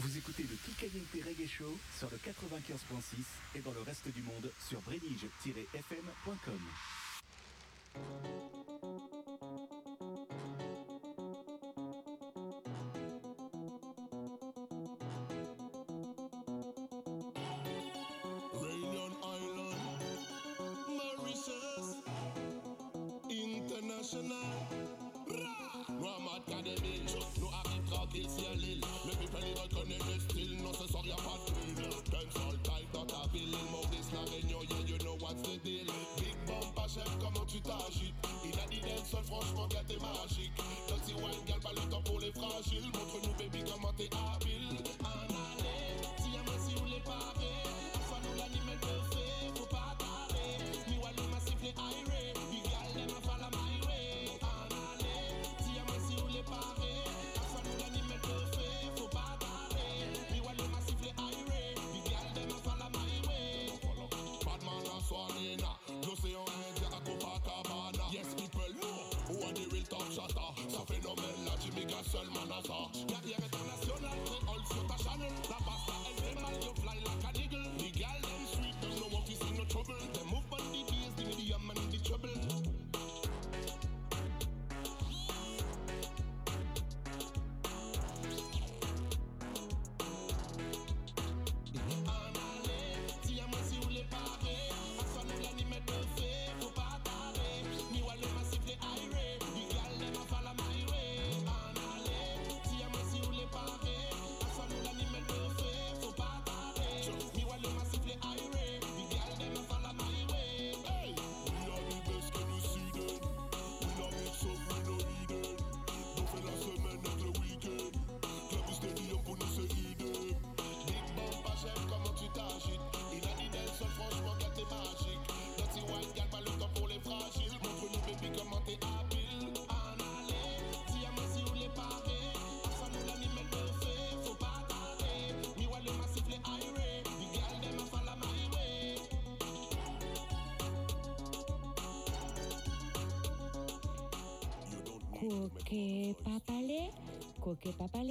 Vous 0.00 0.16
écoutez 0.16 0.44
le 0.44 0.56
Kikaliente 0.64 1.12
Reggae 1.26 1.46
Show 1.46 1.78
sur 1.98 2.08
le 2.10 2.16
95.6 2.16 3.56
et 3.56 3.60
dans 3.60 3.72
le 3.72 3.82
reste 3.82 4.08
du 4.08 4.22
monde 4.22 4.50
sur 4.58 4.80
brédige-fm.com. 4.80 6.60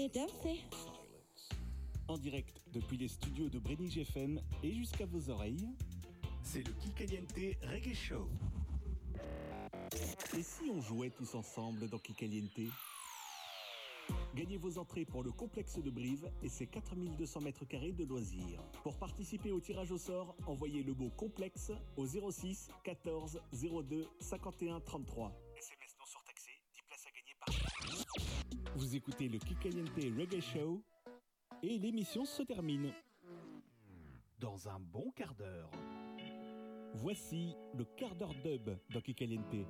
Danser. 0.08 0.64
En 2.08 2.18
direct 2.18 2.64
depuis 2.74 2.98
les 2.98 3.10
studios 3.10 3.50
de 3.50 3.60
Brenny 3.60 4.00
FM 4.00 4.40
et 4.64 4.72
jusqu'à 4.72 5.06
vos 5.06 5.30
oreilles, 5.30 5.68
c'est 6.42 6.66
le 6.66 6.72
Kikaliente 6.74 7.34
Reggae 7.64 7.94
Show. 7.94 8.30
Et 10.38 10.42
si 10.42 10.70
on 10.74 10.80
jouait 10.82 11.10
tous 11.10 11.36
ensemble 11.36 11.90
dans 11.90 12.00
Kikaliente 12.00 12.72
Gagnez 14.34 14.58
vos 14.58 14.78
entrées 14.78 15.04
pour 15.04 15.24
le 15.24 15.32
complexe 15.32 15.80
de 15.80 15.90
Brive 15.90 16.32
et 16.42 16.50
ses 16.50 16.66
4200 16.66 17.42
mètres 17.42 17.66
carrés 17.66 17.92
de 17.92 18.06
loisirs. 18.06 18.62
Pour 18.84 18.96
participer 18.96 19.52
au 19.52 19.60
tirage 19.60 19.92
au 19.92 19.98
sort, 19.98 20.36
envoyez 20.48 20.84
le 20.84 20.94
mot 20.94 21.10
complexe 21.18 21.72
au 21.98 22.06
06 22.06 22.70
14 22.84 23.42
02 23.52 24.08
51 24.20 24.80
33. 24.80 25.32
Vous 28.76 28.95
écoutez 28.95 29.27
le 29.27 29.38
Kikaliente 29.38 29.89
Reggae 29.95 30.39
Show 30.39 30.81
et 31.61 31.77
l'émission 31.77 32.23
se 32.23 32.41
termine. 32.41 32.93
Dans 34.39 34.69
un 34.69 34.80
bon 34.80 35.11
quart 35.11 35.35
d'heure. 35.35 35.69
Voici 36.95 37.53
le 37.77 37.84
quart 37.84 38.15
d'heure 38.15 38.34
dub 38.43 38.69
dans 38.93 39.02
Kikaliente. 39.02 39.68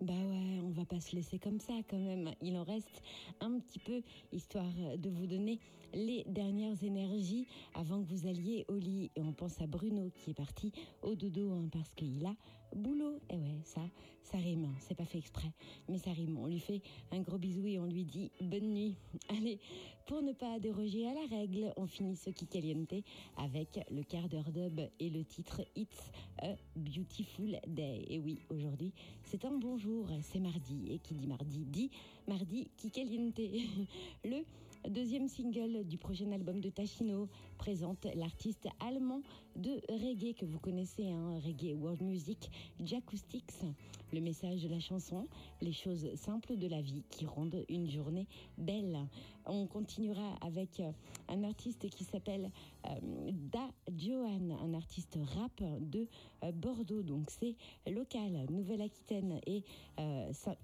Bah 0.00 0.12
ouais, 0.12 0.60
on 0.64 0.70
va 0.70 0.84
pas 0.84 0.98
se 0.98 1.14
laisser 1.14 1.38
comme 1.38 1.60
ça 1.60 1.74
quand 1.88 1.98
même. 1.98 2.32
Il 2.40 2.56
en 2.56 2.64
reste 2.64 3.02
un 3.40 3.56
petit 3.60 3.78
peu, 3.78 4.02
histoire 4.32 4.72
de 4.98 5.08
vous 5.08 5.28
donner 5.28 5.60
les 5.94 6.24
dernières 6.24 6.82
énergies 6.82 7.46
avant 7.74 8.02
que 8.02 8.08
vous 8.08 8.26
alliez 8.26 8.64
au 8.66 8.78
lit. 8.78 9.12
Et 9.14 9.22
on 9.22 9.32
pense 9.32 9.60
à 9.60 9.68
Bruno 9.68 10.10
qui 10.10 10.30
est 10.30 10.34
parti 10.34 10.72
au 11.02 11.14
dodo 11.14 11.52
hein, 11.52 11.68
parce 11.72 11.94
qu'il 11.94 12.26
a 12.26 12.34
boulot. 12.74 13.18
Et 13.30 13.36
ouais, 13.36 13.60
ça, 13.64 13.80
ça 14.22 14.38
rime. 14.38 14.64
hein. 14.64 14.74
C'est 14.80 14.94
pas 14.94 15.04
fait 15.04 15.18
exprès, 15.18 15.52
mais 15.88 15.98
ça 15.98 16.12
rime. 16.12 16.36
On 16.38 16.46
lui 16.46 16.60
fait 16.60 16.80
un 17.10 17.20
gros 17.20 17.38
bisou 17.38 17.66
et 17.66 17.78
on 17.78 17.86
lui 17.86 18.04
dit 18.04 18.30
bonne 18.40 18.72
nuit. 18.72 18.96
Allez, 19.28 19.58
pour 20.06 20.22
ne 20.22 20.32
pas 20.32 20.58
déroger 20.58 21.06
à 21.06 21.14
la 21.14 21.26
règle, 21.26 21.72
on 21.76 21.86
finit 21.86 22.16
ce 22.16 22.30
qui 22.30 22.46
avec 23.36 23.80
le 23.90 24.02
quart 24.02 24.28
d'heure 24.28 24.50
dub 24.52 24.80
et 25.00 25.10
le 25.10 25.24
titre 25.24 25.62
It's 25.76 26.10
a 26.42 26.54
Beautiful 26.76 27.58
Day. 27.66 28.04
Et 28.08 28.18
oui, 28.18 28.38
aujourd'hui, 28.50 28.92
c'est 29.24 29.44
un 29.44 29.56
bon 29.56 29.76
jour. 29.78 30.08
C'est 30.22 30.40
mardi. 30.40 30.92
Et 30.92 30.98
qui 30.98 31.14
dit 31.14 31.26
mardi 31.26 31.64
dit 31.64 31.90
mardi 32.28 32.68
qui. 32.76 32.90
Le 34.24 34.44
deuxième 34.88 35.28
single 35.28 35.84
du 35.84 35.96
prochain 35.96 36.32
album 36.32 36.60
de 36.60 36.68
Tachino 36.68 37.28
présente 37.56 38.06
l'artiste 38.14 38.66
allemand 38.80 39.22
de 39.56 39.80
reggae 39.88 40.34
que 40.34 40.44
vous 40.44 40.58
connaissez, 40.58 41.10
hein, 41.10 41.38
reggae 41.44 41.74
world 41.74 42.02
music, 42.02 42.50
Jacoustics. 42.80 43.62
Le 44.12 44.20
message 44.20 44.62
de 44.62 44.68
la 44.68 44.80
chanson, 44.80 45.28
les 45.60 45.72
choses 45.72 46.14
simples 46.16 46.56
de 46.56 46.66
la 46.66 46.80
vie 46.80 47.04
qui 47.10 47.24
rendent 47.26 47.64
une 47.68 47.88
journée 47.88 48.26
belle. 48.58 48.98
On 49.46 49.66
continuera 49.66 50.36
avec 50.40 50.80
euh, 50.80 50.90
un 51.28 51.42
artiste 51.44 51.88
qui 51.90 52.04
s'appelle 52.04 52.50
euh, 52.86 52.90
Da 53.32 53.68
Johan, 53.96 54.56
un 54.62 54.74
artiste 54.74 55.18
rap 55.36 55.62
de 55.80 56.06
euh, 56.44 56.52
Bordeaux. 56.52 57.02
Donc 57.02 57.30
c'est 57.30 57.56
local, 57.90 58.46
Nouvelle-Aquitaine. 58.50 59.40
Et 59.46 59.64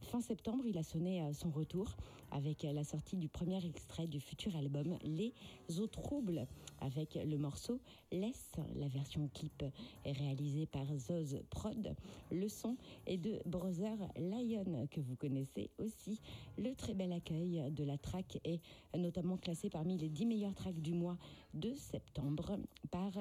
fin 0.02 0.20
septembre, 0.20 0.64
il 0.66 0.78
a 0.78 0.82
sonné 0.82 1.22
son 1.32 1.50
retour 1.50 1.96
avec 2.30 2.62
la 2.62 2.84
sortie 2.84 3.16
du 3.16 3.28
premier 3.28 3.64
extrait 3.64 4.06
du 4.06 4.20
futur 4.20 4.54
album 4.56 4.96
Les 5.02 5.32
eaux 5.78 5.86
troubles 5.86 6.46
avec 6.80 7.14
le 7.14 7.38
morceau 7.38 7.80
Laisse. 8.12 8.52
La 8.76 8.88
version 8.88 9.28
clip 9.28 9.64
est 10.04 10.12
réalisée 10.12 10.66
par 10.66 10.86
Zoz 10.96 11.38
Prod. 11.50 11.94
Le 12.30 12.48
son 12.48 12.76
est 13.06 13.18
de 13.18 13.40
Brother 13.46 13.96
Lion 14.16 14.86
que 14.90 15.00
vous 15.00 15.16
connaissez 15.16 15.70
aussi. 15.78 16.20
Le 16.56 16.74
très 16.74 16.94
bel 16.94 17.12
accueil 17.12 17.70
de 17.70 17.84
la 17.84 17.98
track 17.98 18.38
est 18.44 18.60
notamment 18.96 19.36
classé 19.36 19.70
parmi 19.70 19.96
les 19.98 20.08
10 20.08 20.26
meilleurs 20.26 20.54
tracks 20.54 20.80
du 20.80 20.94
mois 20.94 21.18
de 21.54 21.72
septembre 21.74 22.58
par 22.90 23.12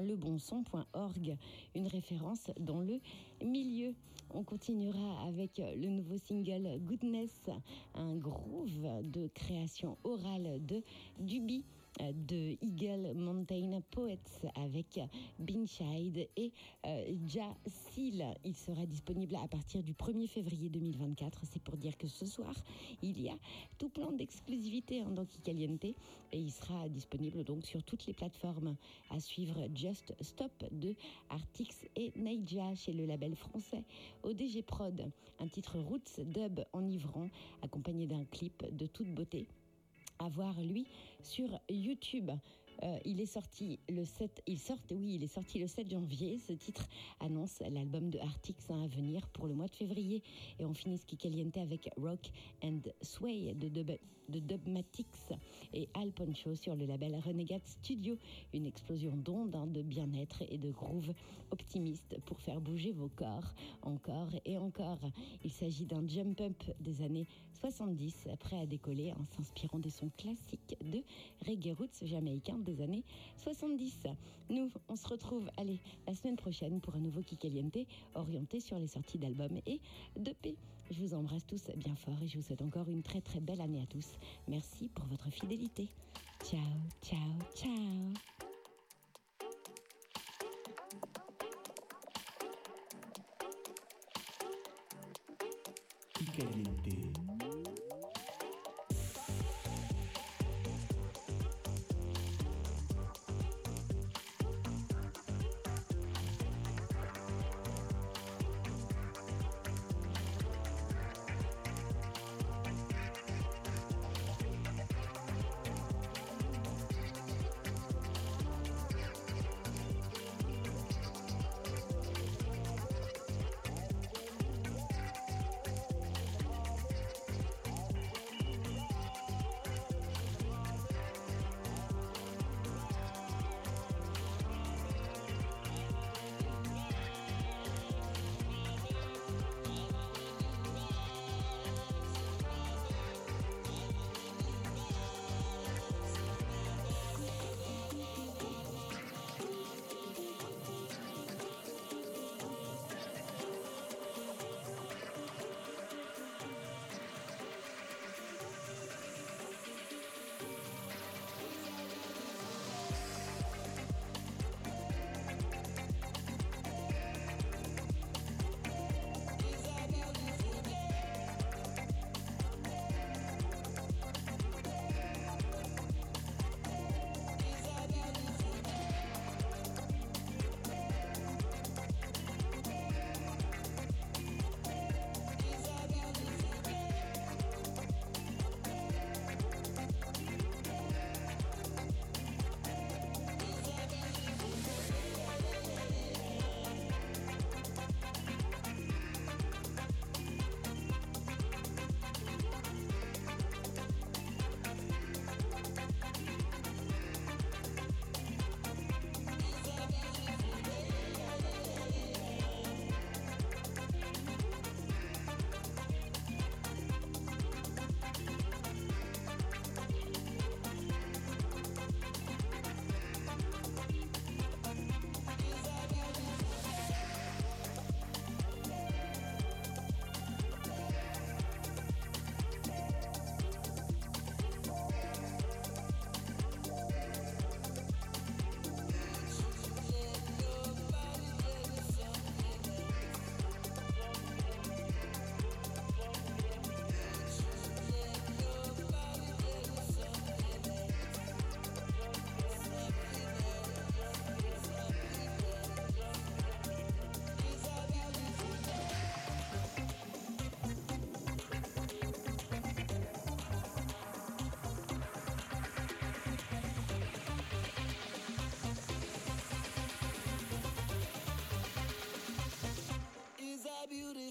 lebonson.org, 0.00 1.36
une 1.74 1.86
référence 1.86 2.50
dans 2.60 2.80
le 2.80 3.00
milieu. 3.44 3.94
On 4.30 4.44
continuera 4.44 5.26
avec 5.26 5.58
le 5.58 5.88
nouveau 5.88 6.18
single 6.18 6.78
Goodness, 6.80 7.48
un 7.94 8.14
groove 8.16 9.02
de 9.02 9.28
création 9.28 9.96
orale 10.04 10.64
de 10.66 10.82
Duby 11.18 11.64
de 12.00 12.56
Eagle 12.62 13.12
Mountain 13.14 13.82
Poets 13.90 14.48
avec 14.54 15.00
Binshide 15.38 16.28
et 16.36 16.52
euh, 16.86 17.16
Ja 17.26 17.54
Seal. 17.66 18.24
Il 18.44 18.54
sera 18.54 18.86
disponible 18.86 19.36
à 19.36 19.48
partir 19.48 19.82
du 19.82 19.94
1er 19.94 20.28
février 20.28 20.68
2024. 20.68 21.40
C'est 21.44 21.62
pour 21.62 21.76
dire 21.76 21.96
que 21.96 22.06
ce 22.06 22.26
soir, 22.26 22.54
il 23.02 23.20
y 23.20 23.28
a 23.28 23.36
tout 23.78 23.88
plein 23.88 24.12
d'exclusivités 24.12 25.00
hein, 25.00 25.10
dans 25.10 25.24
Kikaliente 25.24 25.84
et 25.84 25.96
il 26.32 26.50
sera 26.50 26.88
disponible 26.88 27.44
donc 27.44 27.64
sur 27.64 27.82
toutes 27.82 28.06
les 28.06 28.14
plateformes 28.14 28.76
à 29.10 29.20
suivre 29.20 29.68
Just 29.74 30.14
Stop 30.20 30.52
de 30.70 30.94
Artix 31.30 31.86
et 31.96 32.12
Neija 32.16 32.74
chez 32.74 32.92
le 32.92 33.06
label 33.06 33.34
français 33.34 33.82
ODG 34.22 34.62
Prod, 34.62 35.10
un 35.38 35.48
titre 35.48 35.78
roots 35.78 36.20
dub 36.20 36.60
enivrant 36.72 37.28
accompagné 37.62 38.06
d'un 38.06 38.24
clip 38.24 38.64
de 38.72 38.86
toute 38.86 39.08
beauté 39.08 39.46
à 40.18 40.28
voir 40.28 40.60
lui 40.60 40.86
sur 41.22 41.48
YouTube. 41.68 42.30
Euh, 42.82 42.98
il 43.04 43.20
est 43.20 43.26
sorti 43.26 43.78
le 43.88 44.04
7, 44.04 44.42
il 44.46 44.58
sort, 44.58 44.78
oui, 44.90 45.14
il 45.14 45.24
est 45.24 45.28
sorti 45.28 45.58
le 45.58 45.66
7 45.66 45.90
janvier. 45.90 46.38
Ce 46.38 46.52
titre 46.52 46.88
annonce 47.20 47.60
l'album 47.70 48.10
de 48.10 48.18
Artix 48.18 48.70
à 48.70 48.86
venir 48.86 49.26
pour 49.28 49.46
le 49.46 49.54
mois 49.54 49.66
de 49.66 49.74
février. 49.74 50.22
Et 50.58 50.64
on 50.64 50.74
finit 50.74 50.98
ce 50.98 51.06
qui 51.06 51.16
caliente 51.16 51.56
avec 51.56 51.90
Rock 51.96 52.30
and 52.62 52.80
Sway 53.02 53.54
de, 53.54 53.68
Dub, 53.68 53.90
de 54.28 54.38
Dubmatix 54.38 55.06
et 55.72 55.88
Al 55.94 56.12
Poncho 56.12 56.54
sur 56.54 56.76
le 56.76 56.86
label 56.86 57.16
Renegade 57.24 57.66
Studio. 57.66 58.16
Une 58.52 58.66
explosion 58.66 59.16
d'ondes, 59.16 59.54
hein, 59.56 59.66
de 59.66 59.82
bien-être 59.82 60.42
et 60.48 60.58
de 60.58 60.70
groove 60.70 61.12
optimiste 61.50 62.18
pour 62.26 62.40
faire 62.40 62.60
bouger 62.60 62.92
vos 62.92 63.08
corps 63.08 63.54
encore 63.82 64.28
et 64.44 64.56
encore. 64.56 65.00
Il 65.44 65.50
s'agit 65.50 65.86
d'un 65.86 66.06
jump 66.06 66.40
up 66.40 66.62
des 66.80 67.02
années 67.02 67.26
70, 67.60 68.28
prêt 68.38 68.58
à 68.58 68.66
décoller 68.66 69.12
en 69.12 69.24
s'inspirant 69.36 69.78
des 69.78 69.90
sons 69.90 70.10
classiques 70.16 70.76
de 70.80 71.02
reggae 71.46 71.74
roots 71.76 72.04
jamaïcains 72.04 72.58
années 72.80 73.04
70. 73.36 74.00
Nous, 74.50 74.70
on 74.88 74.96
se 74.96 75.08
retrouve, 75.08 75.50
allez, 75.56 75.80
la 76.06 76.14
semaine 76.14 76.36
prochaine 76.36 76.80
pour 76.80 76.94
un 76.94 77.00
nouveau 77.00 77.22
Kikaliente 77.22 77.78
orienté 78.14 78.60
sur 78.60 78.78
les 78.78 78.86
sorties 78.86 79.18
d'albums 79.18 79.58
et 79.66 79.80
de 80.16 80.32
paix. 80.32 80.56
Je 80.90 81.00
vous 81.00 81.14
embrasse 81.14 81.46
tous 81.46 81.70
bien 81.76 81.94
fort 81.96 82.16
et 82.22 82.28
je 82.28 82.38
vous 82.38 82.44
souhaite 82.44 82.62
encore 82.62 82.88
une 82.88 83.02
très 83.02 83.20
très 83.20 83.40
belle 83.40 83.60
année 83.60 83.82
à 83.82 83.86
tous. 83.86 84.12
Merci 84.48 84.88
pour 84.88 85.04
votre 85.06 85.30
fidélité. 85.30 85.88
Ciao, 86.44 86.60
ciao, 87.02 87.18
ciao. 87.54 88.12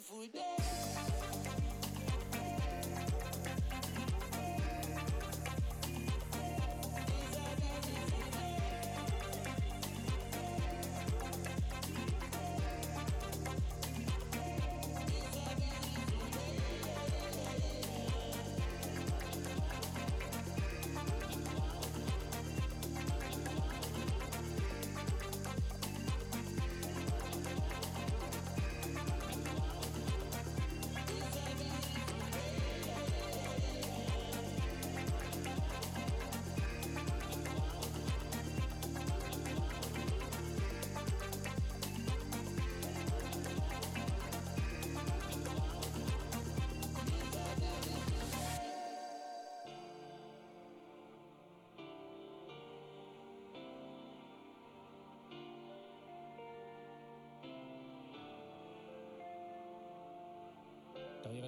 Food. 0.08 0.47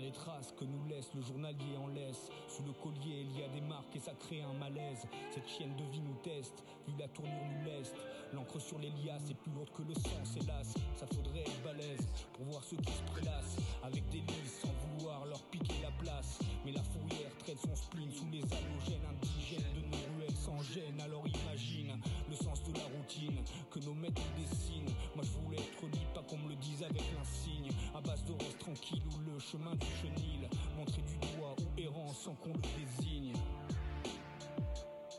Les 0.09 0.15
traces 0.15 0.53
que 0.57 0.65
nous 0.65 0.83
laisse 0.87 1.13
le 1.13 1.21
journalier 1.21 1.77
en 1.77 1.87
laisse. 1.87 2.31
Sous 2.47 2.63
le 2.63 2.73
collier, 2.73 3.27
il 3.29 3.39
y 3.39 3.43
a 3.43 3.47
des 3.49 3.61
marques 3.61 3.95
et 3.95 3.99
ça 3.99 4.13
crée 4.13 4.41
un 4.41 4.53
malaise. 4.53 5.05
Cette 5.31 5.47
chienne 5.47 5.75
de 5.75 5.83
vie 5.91 6.01
nous 6.01 6.15
teste, 6.23 6.63
vu 6.87 6.93
la 6.97 7.07
tournure 7.09 7.45
nous 7.45 7.65
leste. 7.65 7.95
L'encre 8.33 8.59
sur 8.59 8.79
les 8.79 8.89
liasses 8.89 9.29
est 9.29 9.35
plus 9.35 9.51
lourde 9.51 9.69
que 9.69 9.83
le 9.83 9.93
sang, 9.93 10.21
hélas. 10.35 10.73
Ça 10.95 11.05
faudrait 11.07 11.41
être 11.41 11.63
balèze 11.63 12.07
pour 12.33 12.45
voir 12.45 12.63
ceux 12.63 12.77
qui 12.77 12.91
se 12.91 13.03
prélassent. 13.03 13.57
Avec 13.83 14.07
des 14.09 14.19
lisses 14.19 14.61
sans 14.61 14.73
vouloir 14.97 15.25
leur 15.25 15.41
piquer 15.43 15.81
la 15.83 15.91
place. 15.91 16.39
Mais 16.65 16.71
la 16.71 16.83
fourrière 16.83 17.35
traite 17.39 17.59
son 17.59 17.75
spleen 17.75 18.11
sous 18.11 18.29
les 18.31 18.41
halogènes 18.41 19.05
indigènes 19.05 19.73
de 19.75 19.81
nos 19.89 20.17
ruelles 20.17 20.35
sans 20.35 20.61
gêne. 20.73 20.99
Alors 21.01 21.25
imagine 21.27 21.99
le 22.29 22.35
sens 22.35 22.63
de 22.63 22.73
la 22.73 22.85
routine 22.97 23.43
que 23.69 23.79
nos 23.79 23.93
maîtres 23.93 24.21
dessinent. 24.37 24.93
Moi 25.15 25.23
je 25.23 25.31
voulais 25.45 25.61
être 25.61 25.85
libre, 25.85 26.13
pas 26.13 26.23
qu'on 26.23 26.37
me 26.37 26.49
le 26.49 26.55
dise 26.55 26.83
avec 26.83 27.03
l'insigne. 27.15 27.69
À 27.95 28.01
base 28.01 28.23
de 28.25 28.31
rose 28.31 28.57
tranquille 28.59 29.03
ou 29.15 29.19
le 29.21 29.39
chemin 29.39 29.75
du 29.75 29.87
chenil. 30.01 30.49
Montrer 30.77 31.01
du 31.01 31.17
doigt 31.17 31.55
ou 31.59 31.81
errant 31.81 32.13
sans 32.13 32.33
qu'on 32.35 32.53
le 32.53 32.61
désigne. 32.77 33.33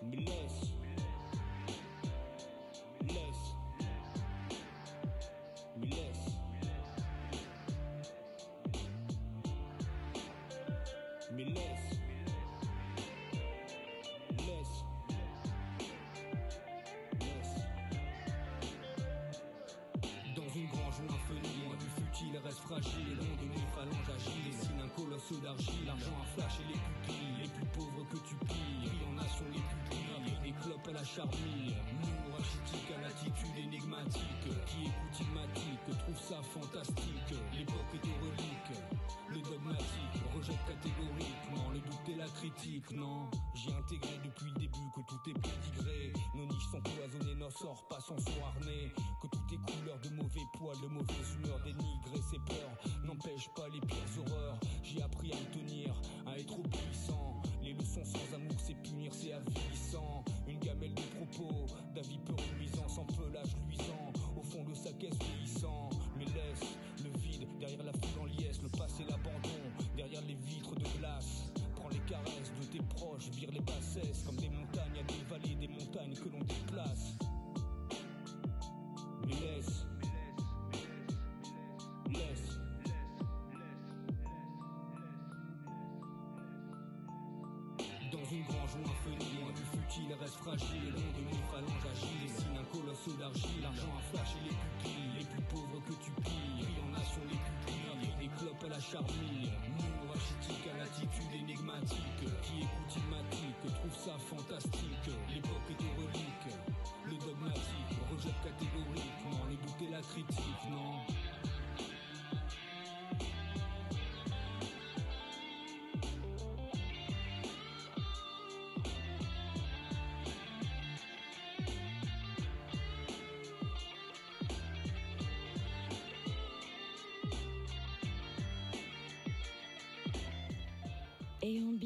Mais. 0.02 0.49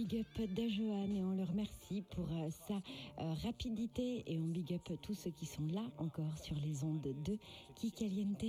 Big 0.05 0.21
up 0.21 0.49
Dajohan 0.55 1.15
et 1.15 1.25
on 1.25 1.31
le 1.31 1.45
remercie 1.45 2.03
pour 2.03 2.27
euh, 2.31 2.51
sa 2.69 2.75
euh, 2.75 3.33
rapidité 3.43 4.23
et 4.27 4.39
on 4.39 4.45
big 4.49 4.75
up 4.75 4.93
tous 5.01 5.15
ceux 5.15 5.31
qui 5.31 5.47
sont 5.47 5.67
là 5.73 5.83
encore 5.99 6.37
sur 6.39 6.57
les 6.57 6.85
ondes 6.85 7.01
de 7.01 7.39
Kikaliente. 7.75 8.45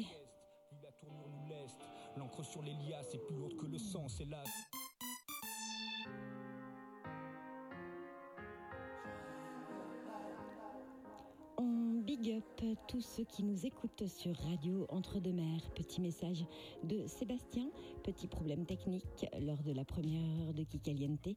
Tous 12.88 13.02
ceux 13.02 13.24
qui 13.24 13.44
nous 13.44 13.66
écoutent 13.66 14.08
sur 14.08 14.36
Radio 14.38 14.86
Entre-deux-Mers. 14.90 15.72
Petit 15.76 16.02
message 16.02 16.46
de 16.84 17.08
Sébastien. 17.08 17.70
Petit 18.04 18.28
problème 18.28 18.66
technique 18.66 19.26
lors 19.42 19.62
de 19.64 19.72
la 19.72 19.86
première 19.86 20.24
heure 20.42 20.54
de 20.54 20.64
Kikaliente. 20.64 21.30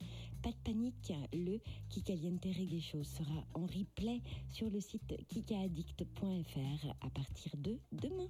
Pas 0.43 0.51
de 0.51 0.57
panique, 0.65 1.13
le 1.33 1.61
Kikaliente 1.89 2.45
Reggae 2.45 2.81
Show 2.81 3.05
sera 3.05 3.45
en 3.55 3.67
replay 3.67 4.21
sur 4.51 4.69
le 4.71 4.81
site 4.81 5.27
kikaaddict.fr 5.29 6.87
à 7.01 7.11
partir 7.11 7.57
de 7.57 7.79
demain. 7.93 8.29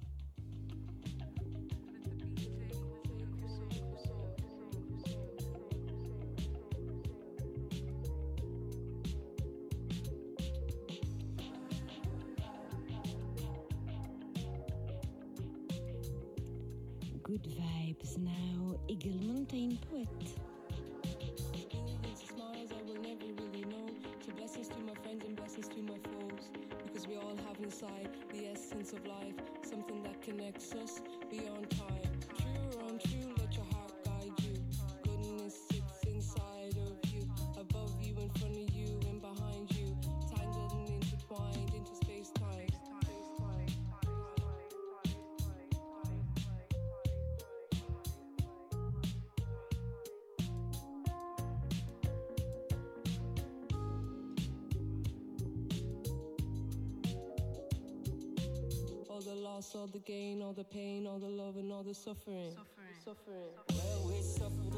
Inside 27.69 28.09
the 28.33 28.47
essence 28.47 28.93
of 28.93 29.05
life, 29.05 29.35
something 29.61 30.01
that 30.01 30.19
connects 30.23 30.73
us 30.73 31.01
beyond 31.29 31.69
time. 31.69 32.18
All 59.19 59.35
the 59.35 59.41
loss, 59.41 59.75
all 59.75 59.87
the 59.87 59.99
gain, 59.99 60.41
all 60.41 60.53
the 60.53 60.63
pain, 60.63 61.05
all 61.05 61.19
the 61.19 61.27
love, 61.27 61.57
and 61.57 61.69
all 61.73 61.83
the 61.83 61.93
suffering. 61.93 62.55
Suffering. 63.03 63.51
Well, 63.67 64.07
we 64.07 64.21
suffered 64.21 64.68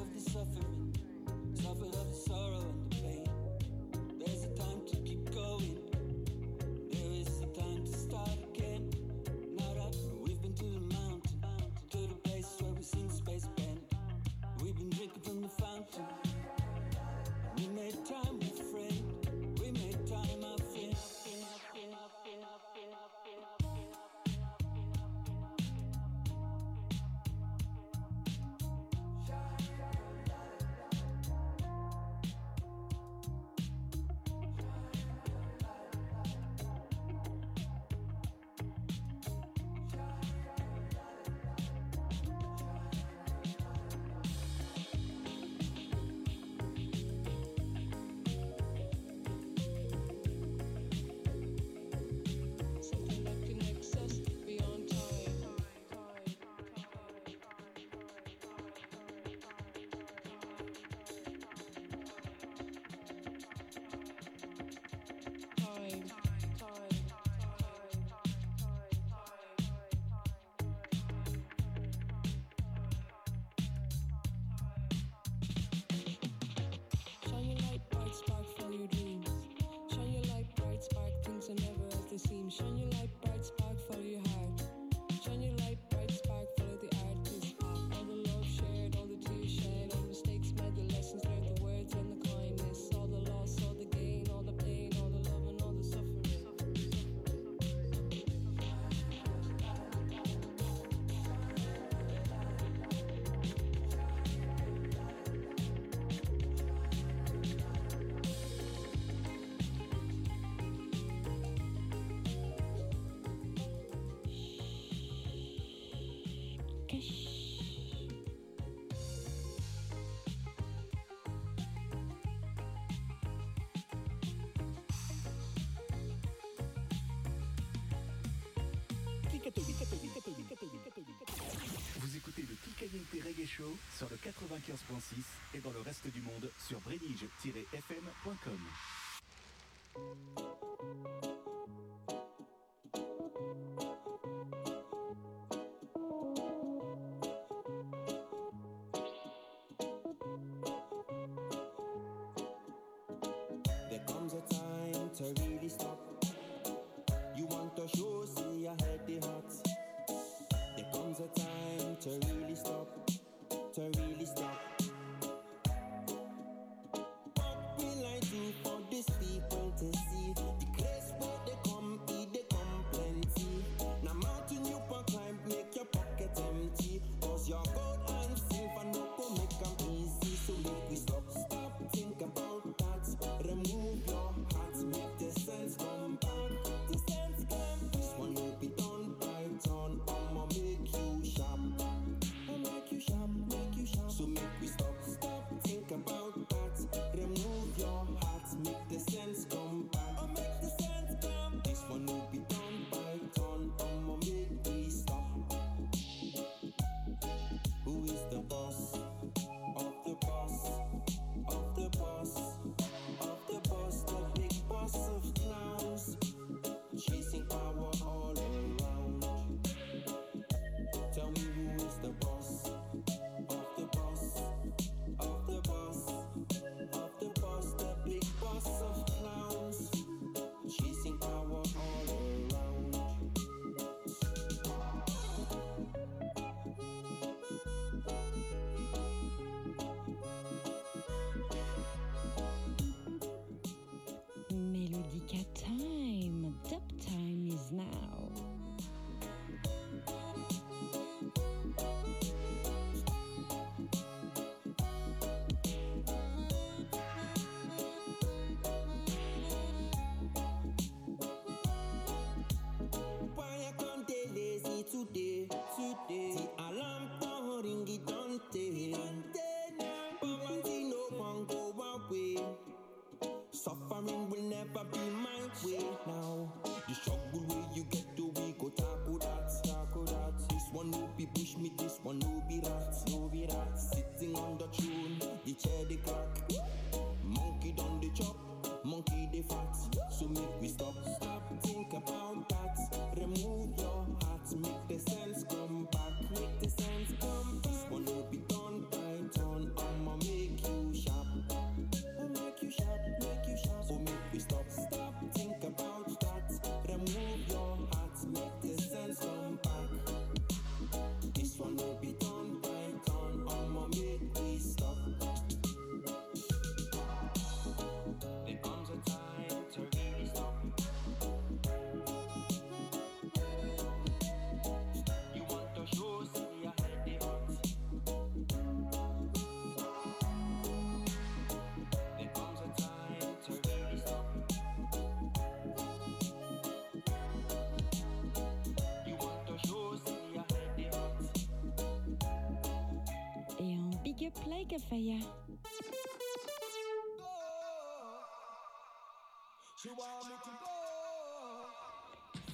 Vous 132.00 132.16
écoutez 132.18 132.44
le 132.44 132.56
Caliente 132.80 133.06
Reggae 133.26 133.48
Show 133.48 133.76
sur 133.98 134.08
le 134.10 134.16
95.6 134.18 135.24
et 135.56 135.60
dans 135.60 135.72
le 135.72 135.82
reste 135.82 136.08
du 136.08 136.22
monde 136.22 136.52
sur 136.58 136.80
brédige-fm.com. 136.82 138.60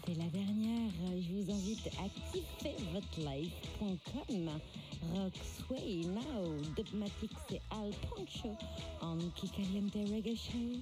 C'est 0.06 0.16
la 0.16 0.30
dernière. 0.30 0.92
Je 1.20 1.34
vous 1.34 1.52
invite 1.52 1.88
à 2.00 2.08
kiffervotelife.com. 2.32 4.62
Rock 5.14 5.36
Sway 5.36 6.06
Now, 6.06 6.56
Dogmatic, 6.78 7.32
c'est 7.50 7.62
Al 7.72 7.92
Poncho, 8.10 8.56
en 9.02 9.18
Kikaliente 9.36 9.96
Reggae 10.10 10.38
Show. 10.38 10.80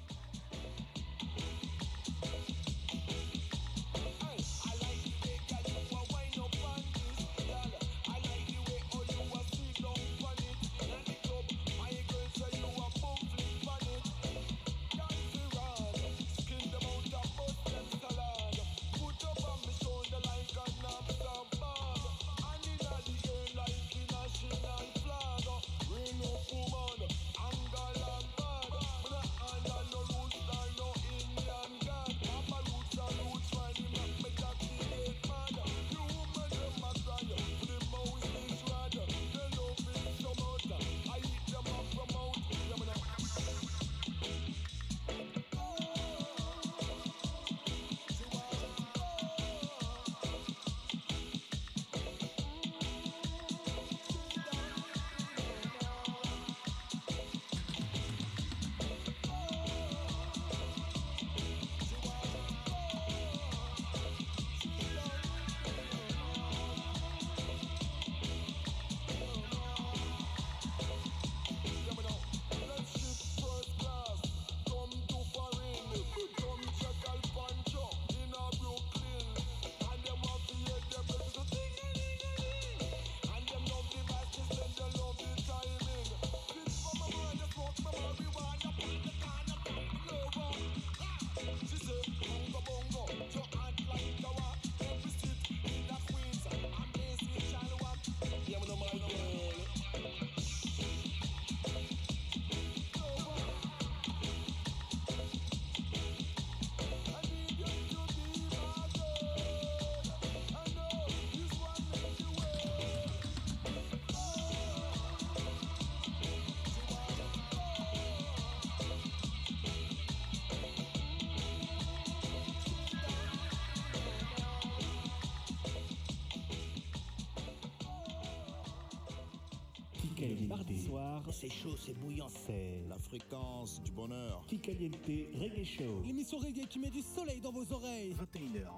Kikaliente. 130.16 130.48
Mardi 130.48 130.78
soir, 130.80 131.22
C'est 131.32 131.50
chaud, 131.52 131.76
c'est 131.78 131.94
bouillant. 131.94 132.28
c'est 132.30 132.84
La 132.88 132.98
fréquence 132.98 133.82
du 133.84 133.92
bonheur. 133.92 134.44
Kikaliente 134.48 134.96
Reggae 135.06 135.66
Show 135.66 136.02
L'émission 136.06 136.38
reggae 136.38 136.66
qui 136.68 136.80
met 136.80 136.90
du 136.90 137.02
soleil 137.02 137.42
dans 137.42 137.52
vos 137.52 137.70
oreilles. 137.74 138.14
21h, 138.14 138.70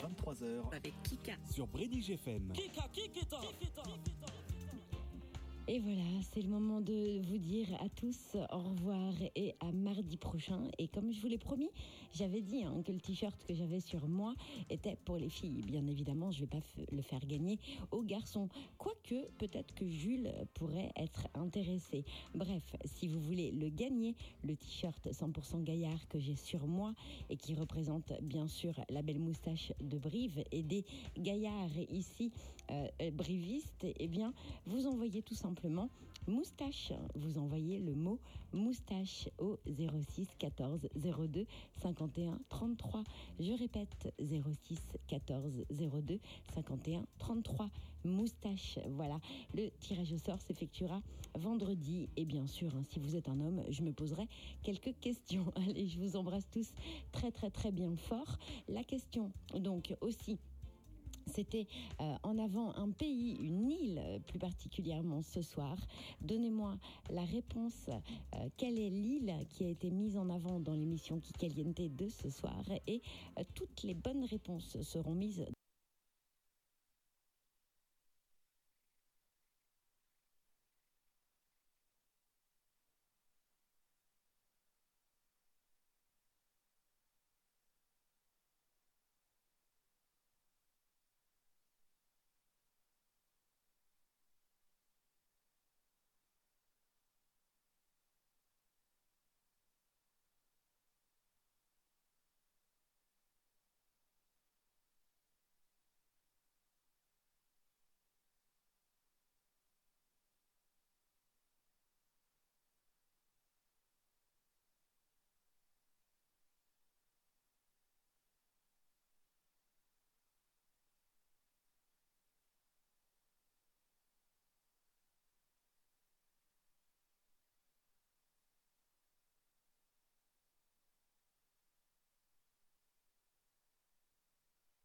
23h. 0.00 0.72
Avec 0.72 0.94
Kika. 1.02 1.32
sur 1.50 1.66
British 1.66 2.10
FM. 2.10 2.52
Kika, 2.52 2.88
Kikita. 2.92 3.40
Et 5.66 5.78
voilà, 5.78 6.02
c'est 6.30 6.42
le 6.42 6.50
moment 6.50 6.82
de 6.82 7.22
vous 7.22 7.38
dire 7.38 7.66
à 7.80 7.88
tous 7.88 8.36
au 8.52 8.58
revoir 8.58 9.14
et 9.34 9.54
à 9.60 9.72
mardi 9.72 10.18
prochain. 10.18 10.60
Et 10.76 10.88
comme 10.88 11.10
je 11.10 11.22
vous 11.22 11.26
l'ai 11.26 11.38
promis, 11.38 11.70
j'avais 12.12 12.42
dit 12.42 12.64
hein, 12.64 12.82
que 12.84 12.92
le 12.92 13.00
t-shirt 13.00 13.34
que 13.46 13.54
j'avais 13.54 13.80
sur 13.80 14.06
moi 14.06 14.34
était 14.68 14.98
pour 15.06 15.16
les 15.16 15.30
filles. 15.30 15.62
Bien 15.62 15.86
évidemment, 15.86 16.30
je 16.32 16.42
ne 16.42 16.44
vais 16.44 16.50
pas 16.60 16.66
le 16.92 17.00
faire 17.00 17.24
gagner 17.24 17.58
aux 17.92 18.02
garçons. 18.02 18.50
Quoique, 19.06 19.28
peut-être 19.38 19.74
que 19.74 19.86
Jules 19.86 20.32
pourrait 20.54 20.92
être 20.96 21.26
intéressé. 21.34 22.04
Bref, 22.34 22.76
si 22.84 23.08
vous 23.08 23.20
voulez 23.20 23.50
le 23.50 23.68
gagner, 23.68 24.14
le 24.42 24.56
t-shirt 24.56 25.06
100% 25.06 25.62
gaillard 25.62 26.08
que 26.08 26.18
j'ai 26.18 26.36
sur 26.36 26.66
moi 26.66 26.94
et 27.28 27.36
qui 27.36 27.54
représente 27.54 28.12
bien 28.22 28.46
sûr 28.46 28.74
la 28.88 29.02
belle 29.02 29.18
moustache 29.18 29.72
de 29.80 29.98
Brive 29.98 30.44
et 30.52 30.62
des 30.62 30.84
gaillards 31.18 31.76
ici 31.90 32.32
euh, 32.70 33.10
brivistes, 33.12 33.86
eh 33.98 34.08
bien, 34.08 34.32
vous 34.66 34.86
envoyez 34.86 35.22
tout 35.22 35.34
simplement 35.34 35.88
moustache. 36.26 36.92
Vous 37.14 37.38
envoyez 37.38 37.78
le 37.80 37.94
mot 37.94 38.18
moustache 38.52 39.28
au 39.38 39.58
06 39.66 40.28
14 40.38 40.88
02 40.94 41.46
51 41.82 42.38
33. 42.48 43.04
Je 43.40 43.52
répète 43.52 44.14
06 44.18 44.78
14 45.08 45.64
02 45.70 46.20
51 46.54 47.04
33. 47.18 47.70
Moustache, 48.04 48.78
voilà. 48.90 49.18
Le 49.54 49.70
tirage 49.80 50.12
au 50.12 50.18
sort 50.18 50.40
s'effectuera 50.40 51.02
vendredi. 51.34 52.08
Et 52.16 52.24
bien 52.24 52.46
sûr, 52.46 52.74
hein, 52.76 52.82
si 52.90 52.98
vous 52.98 53.16
êtes 53.16 53.28
un 53.28 53.40
homme, 53.40 53.62
je 53.70 53.82
me 53.82 53.92
poserai 53.92 54.28
quelques 54.62 54.94
questions. 55.00 55.52
Allez, 55.56 55.88
je 55.88 55.98
vous 55.98 56.16
embrasse 56.16 56.48
tous 56.50 56.70
très 57.12 57.30
très 57.30 57.50
très 57.50 57.72
bien 57.72 57.96
fort. 57.96 58.38
La 58.68 58.84
question, 58.84 59.32
donc 59.54 59.94
aussi, 60.00 60.38
c'était 61.26 61.66
euh, 62.00 62.14
en 62.22 62.38
avant 62.38 62.74
un 62.76 62.90
pays, 62.90 63.36
une 63.40 63.70
île 63.70 64.20
plus 64.26 64.38
particulièrement 64.38 65.22
ce 65.22 65.42
soir. 65.42 65.76
Donnez-moi 66.20 66.78
la 67.10 67.24
réponse. 67.24 67.88
euh, 67.88 68.48
quelle 68.56 68.78
est 68.78 68.90
l'île 68.90 69.34
qui 69.48 69.64
a 69.64 69.68
été 69.68 69.90
mise 69.90 70.16
en 70.16 70.28
avant 70.28 70.60
dans 70.60 70.74
l'émission 70.74 71.18
Kikaliente 71.20 71.80
de 71.80 72.08
ce 72.08 72.28
soir? 72.28 72.62
Et 72.86 73.00
euh, 73.38 73.42
toutes 73.54 73.82
les 73.82 73.94
bonnes 73.94 74.24
réponses 74.24 74.80
seront 74.82 75.14
mises 75.14 75.44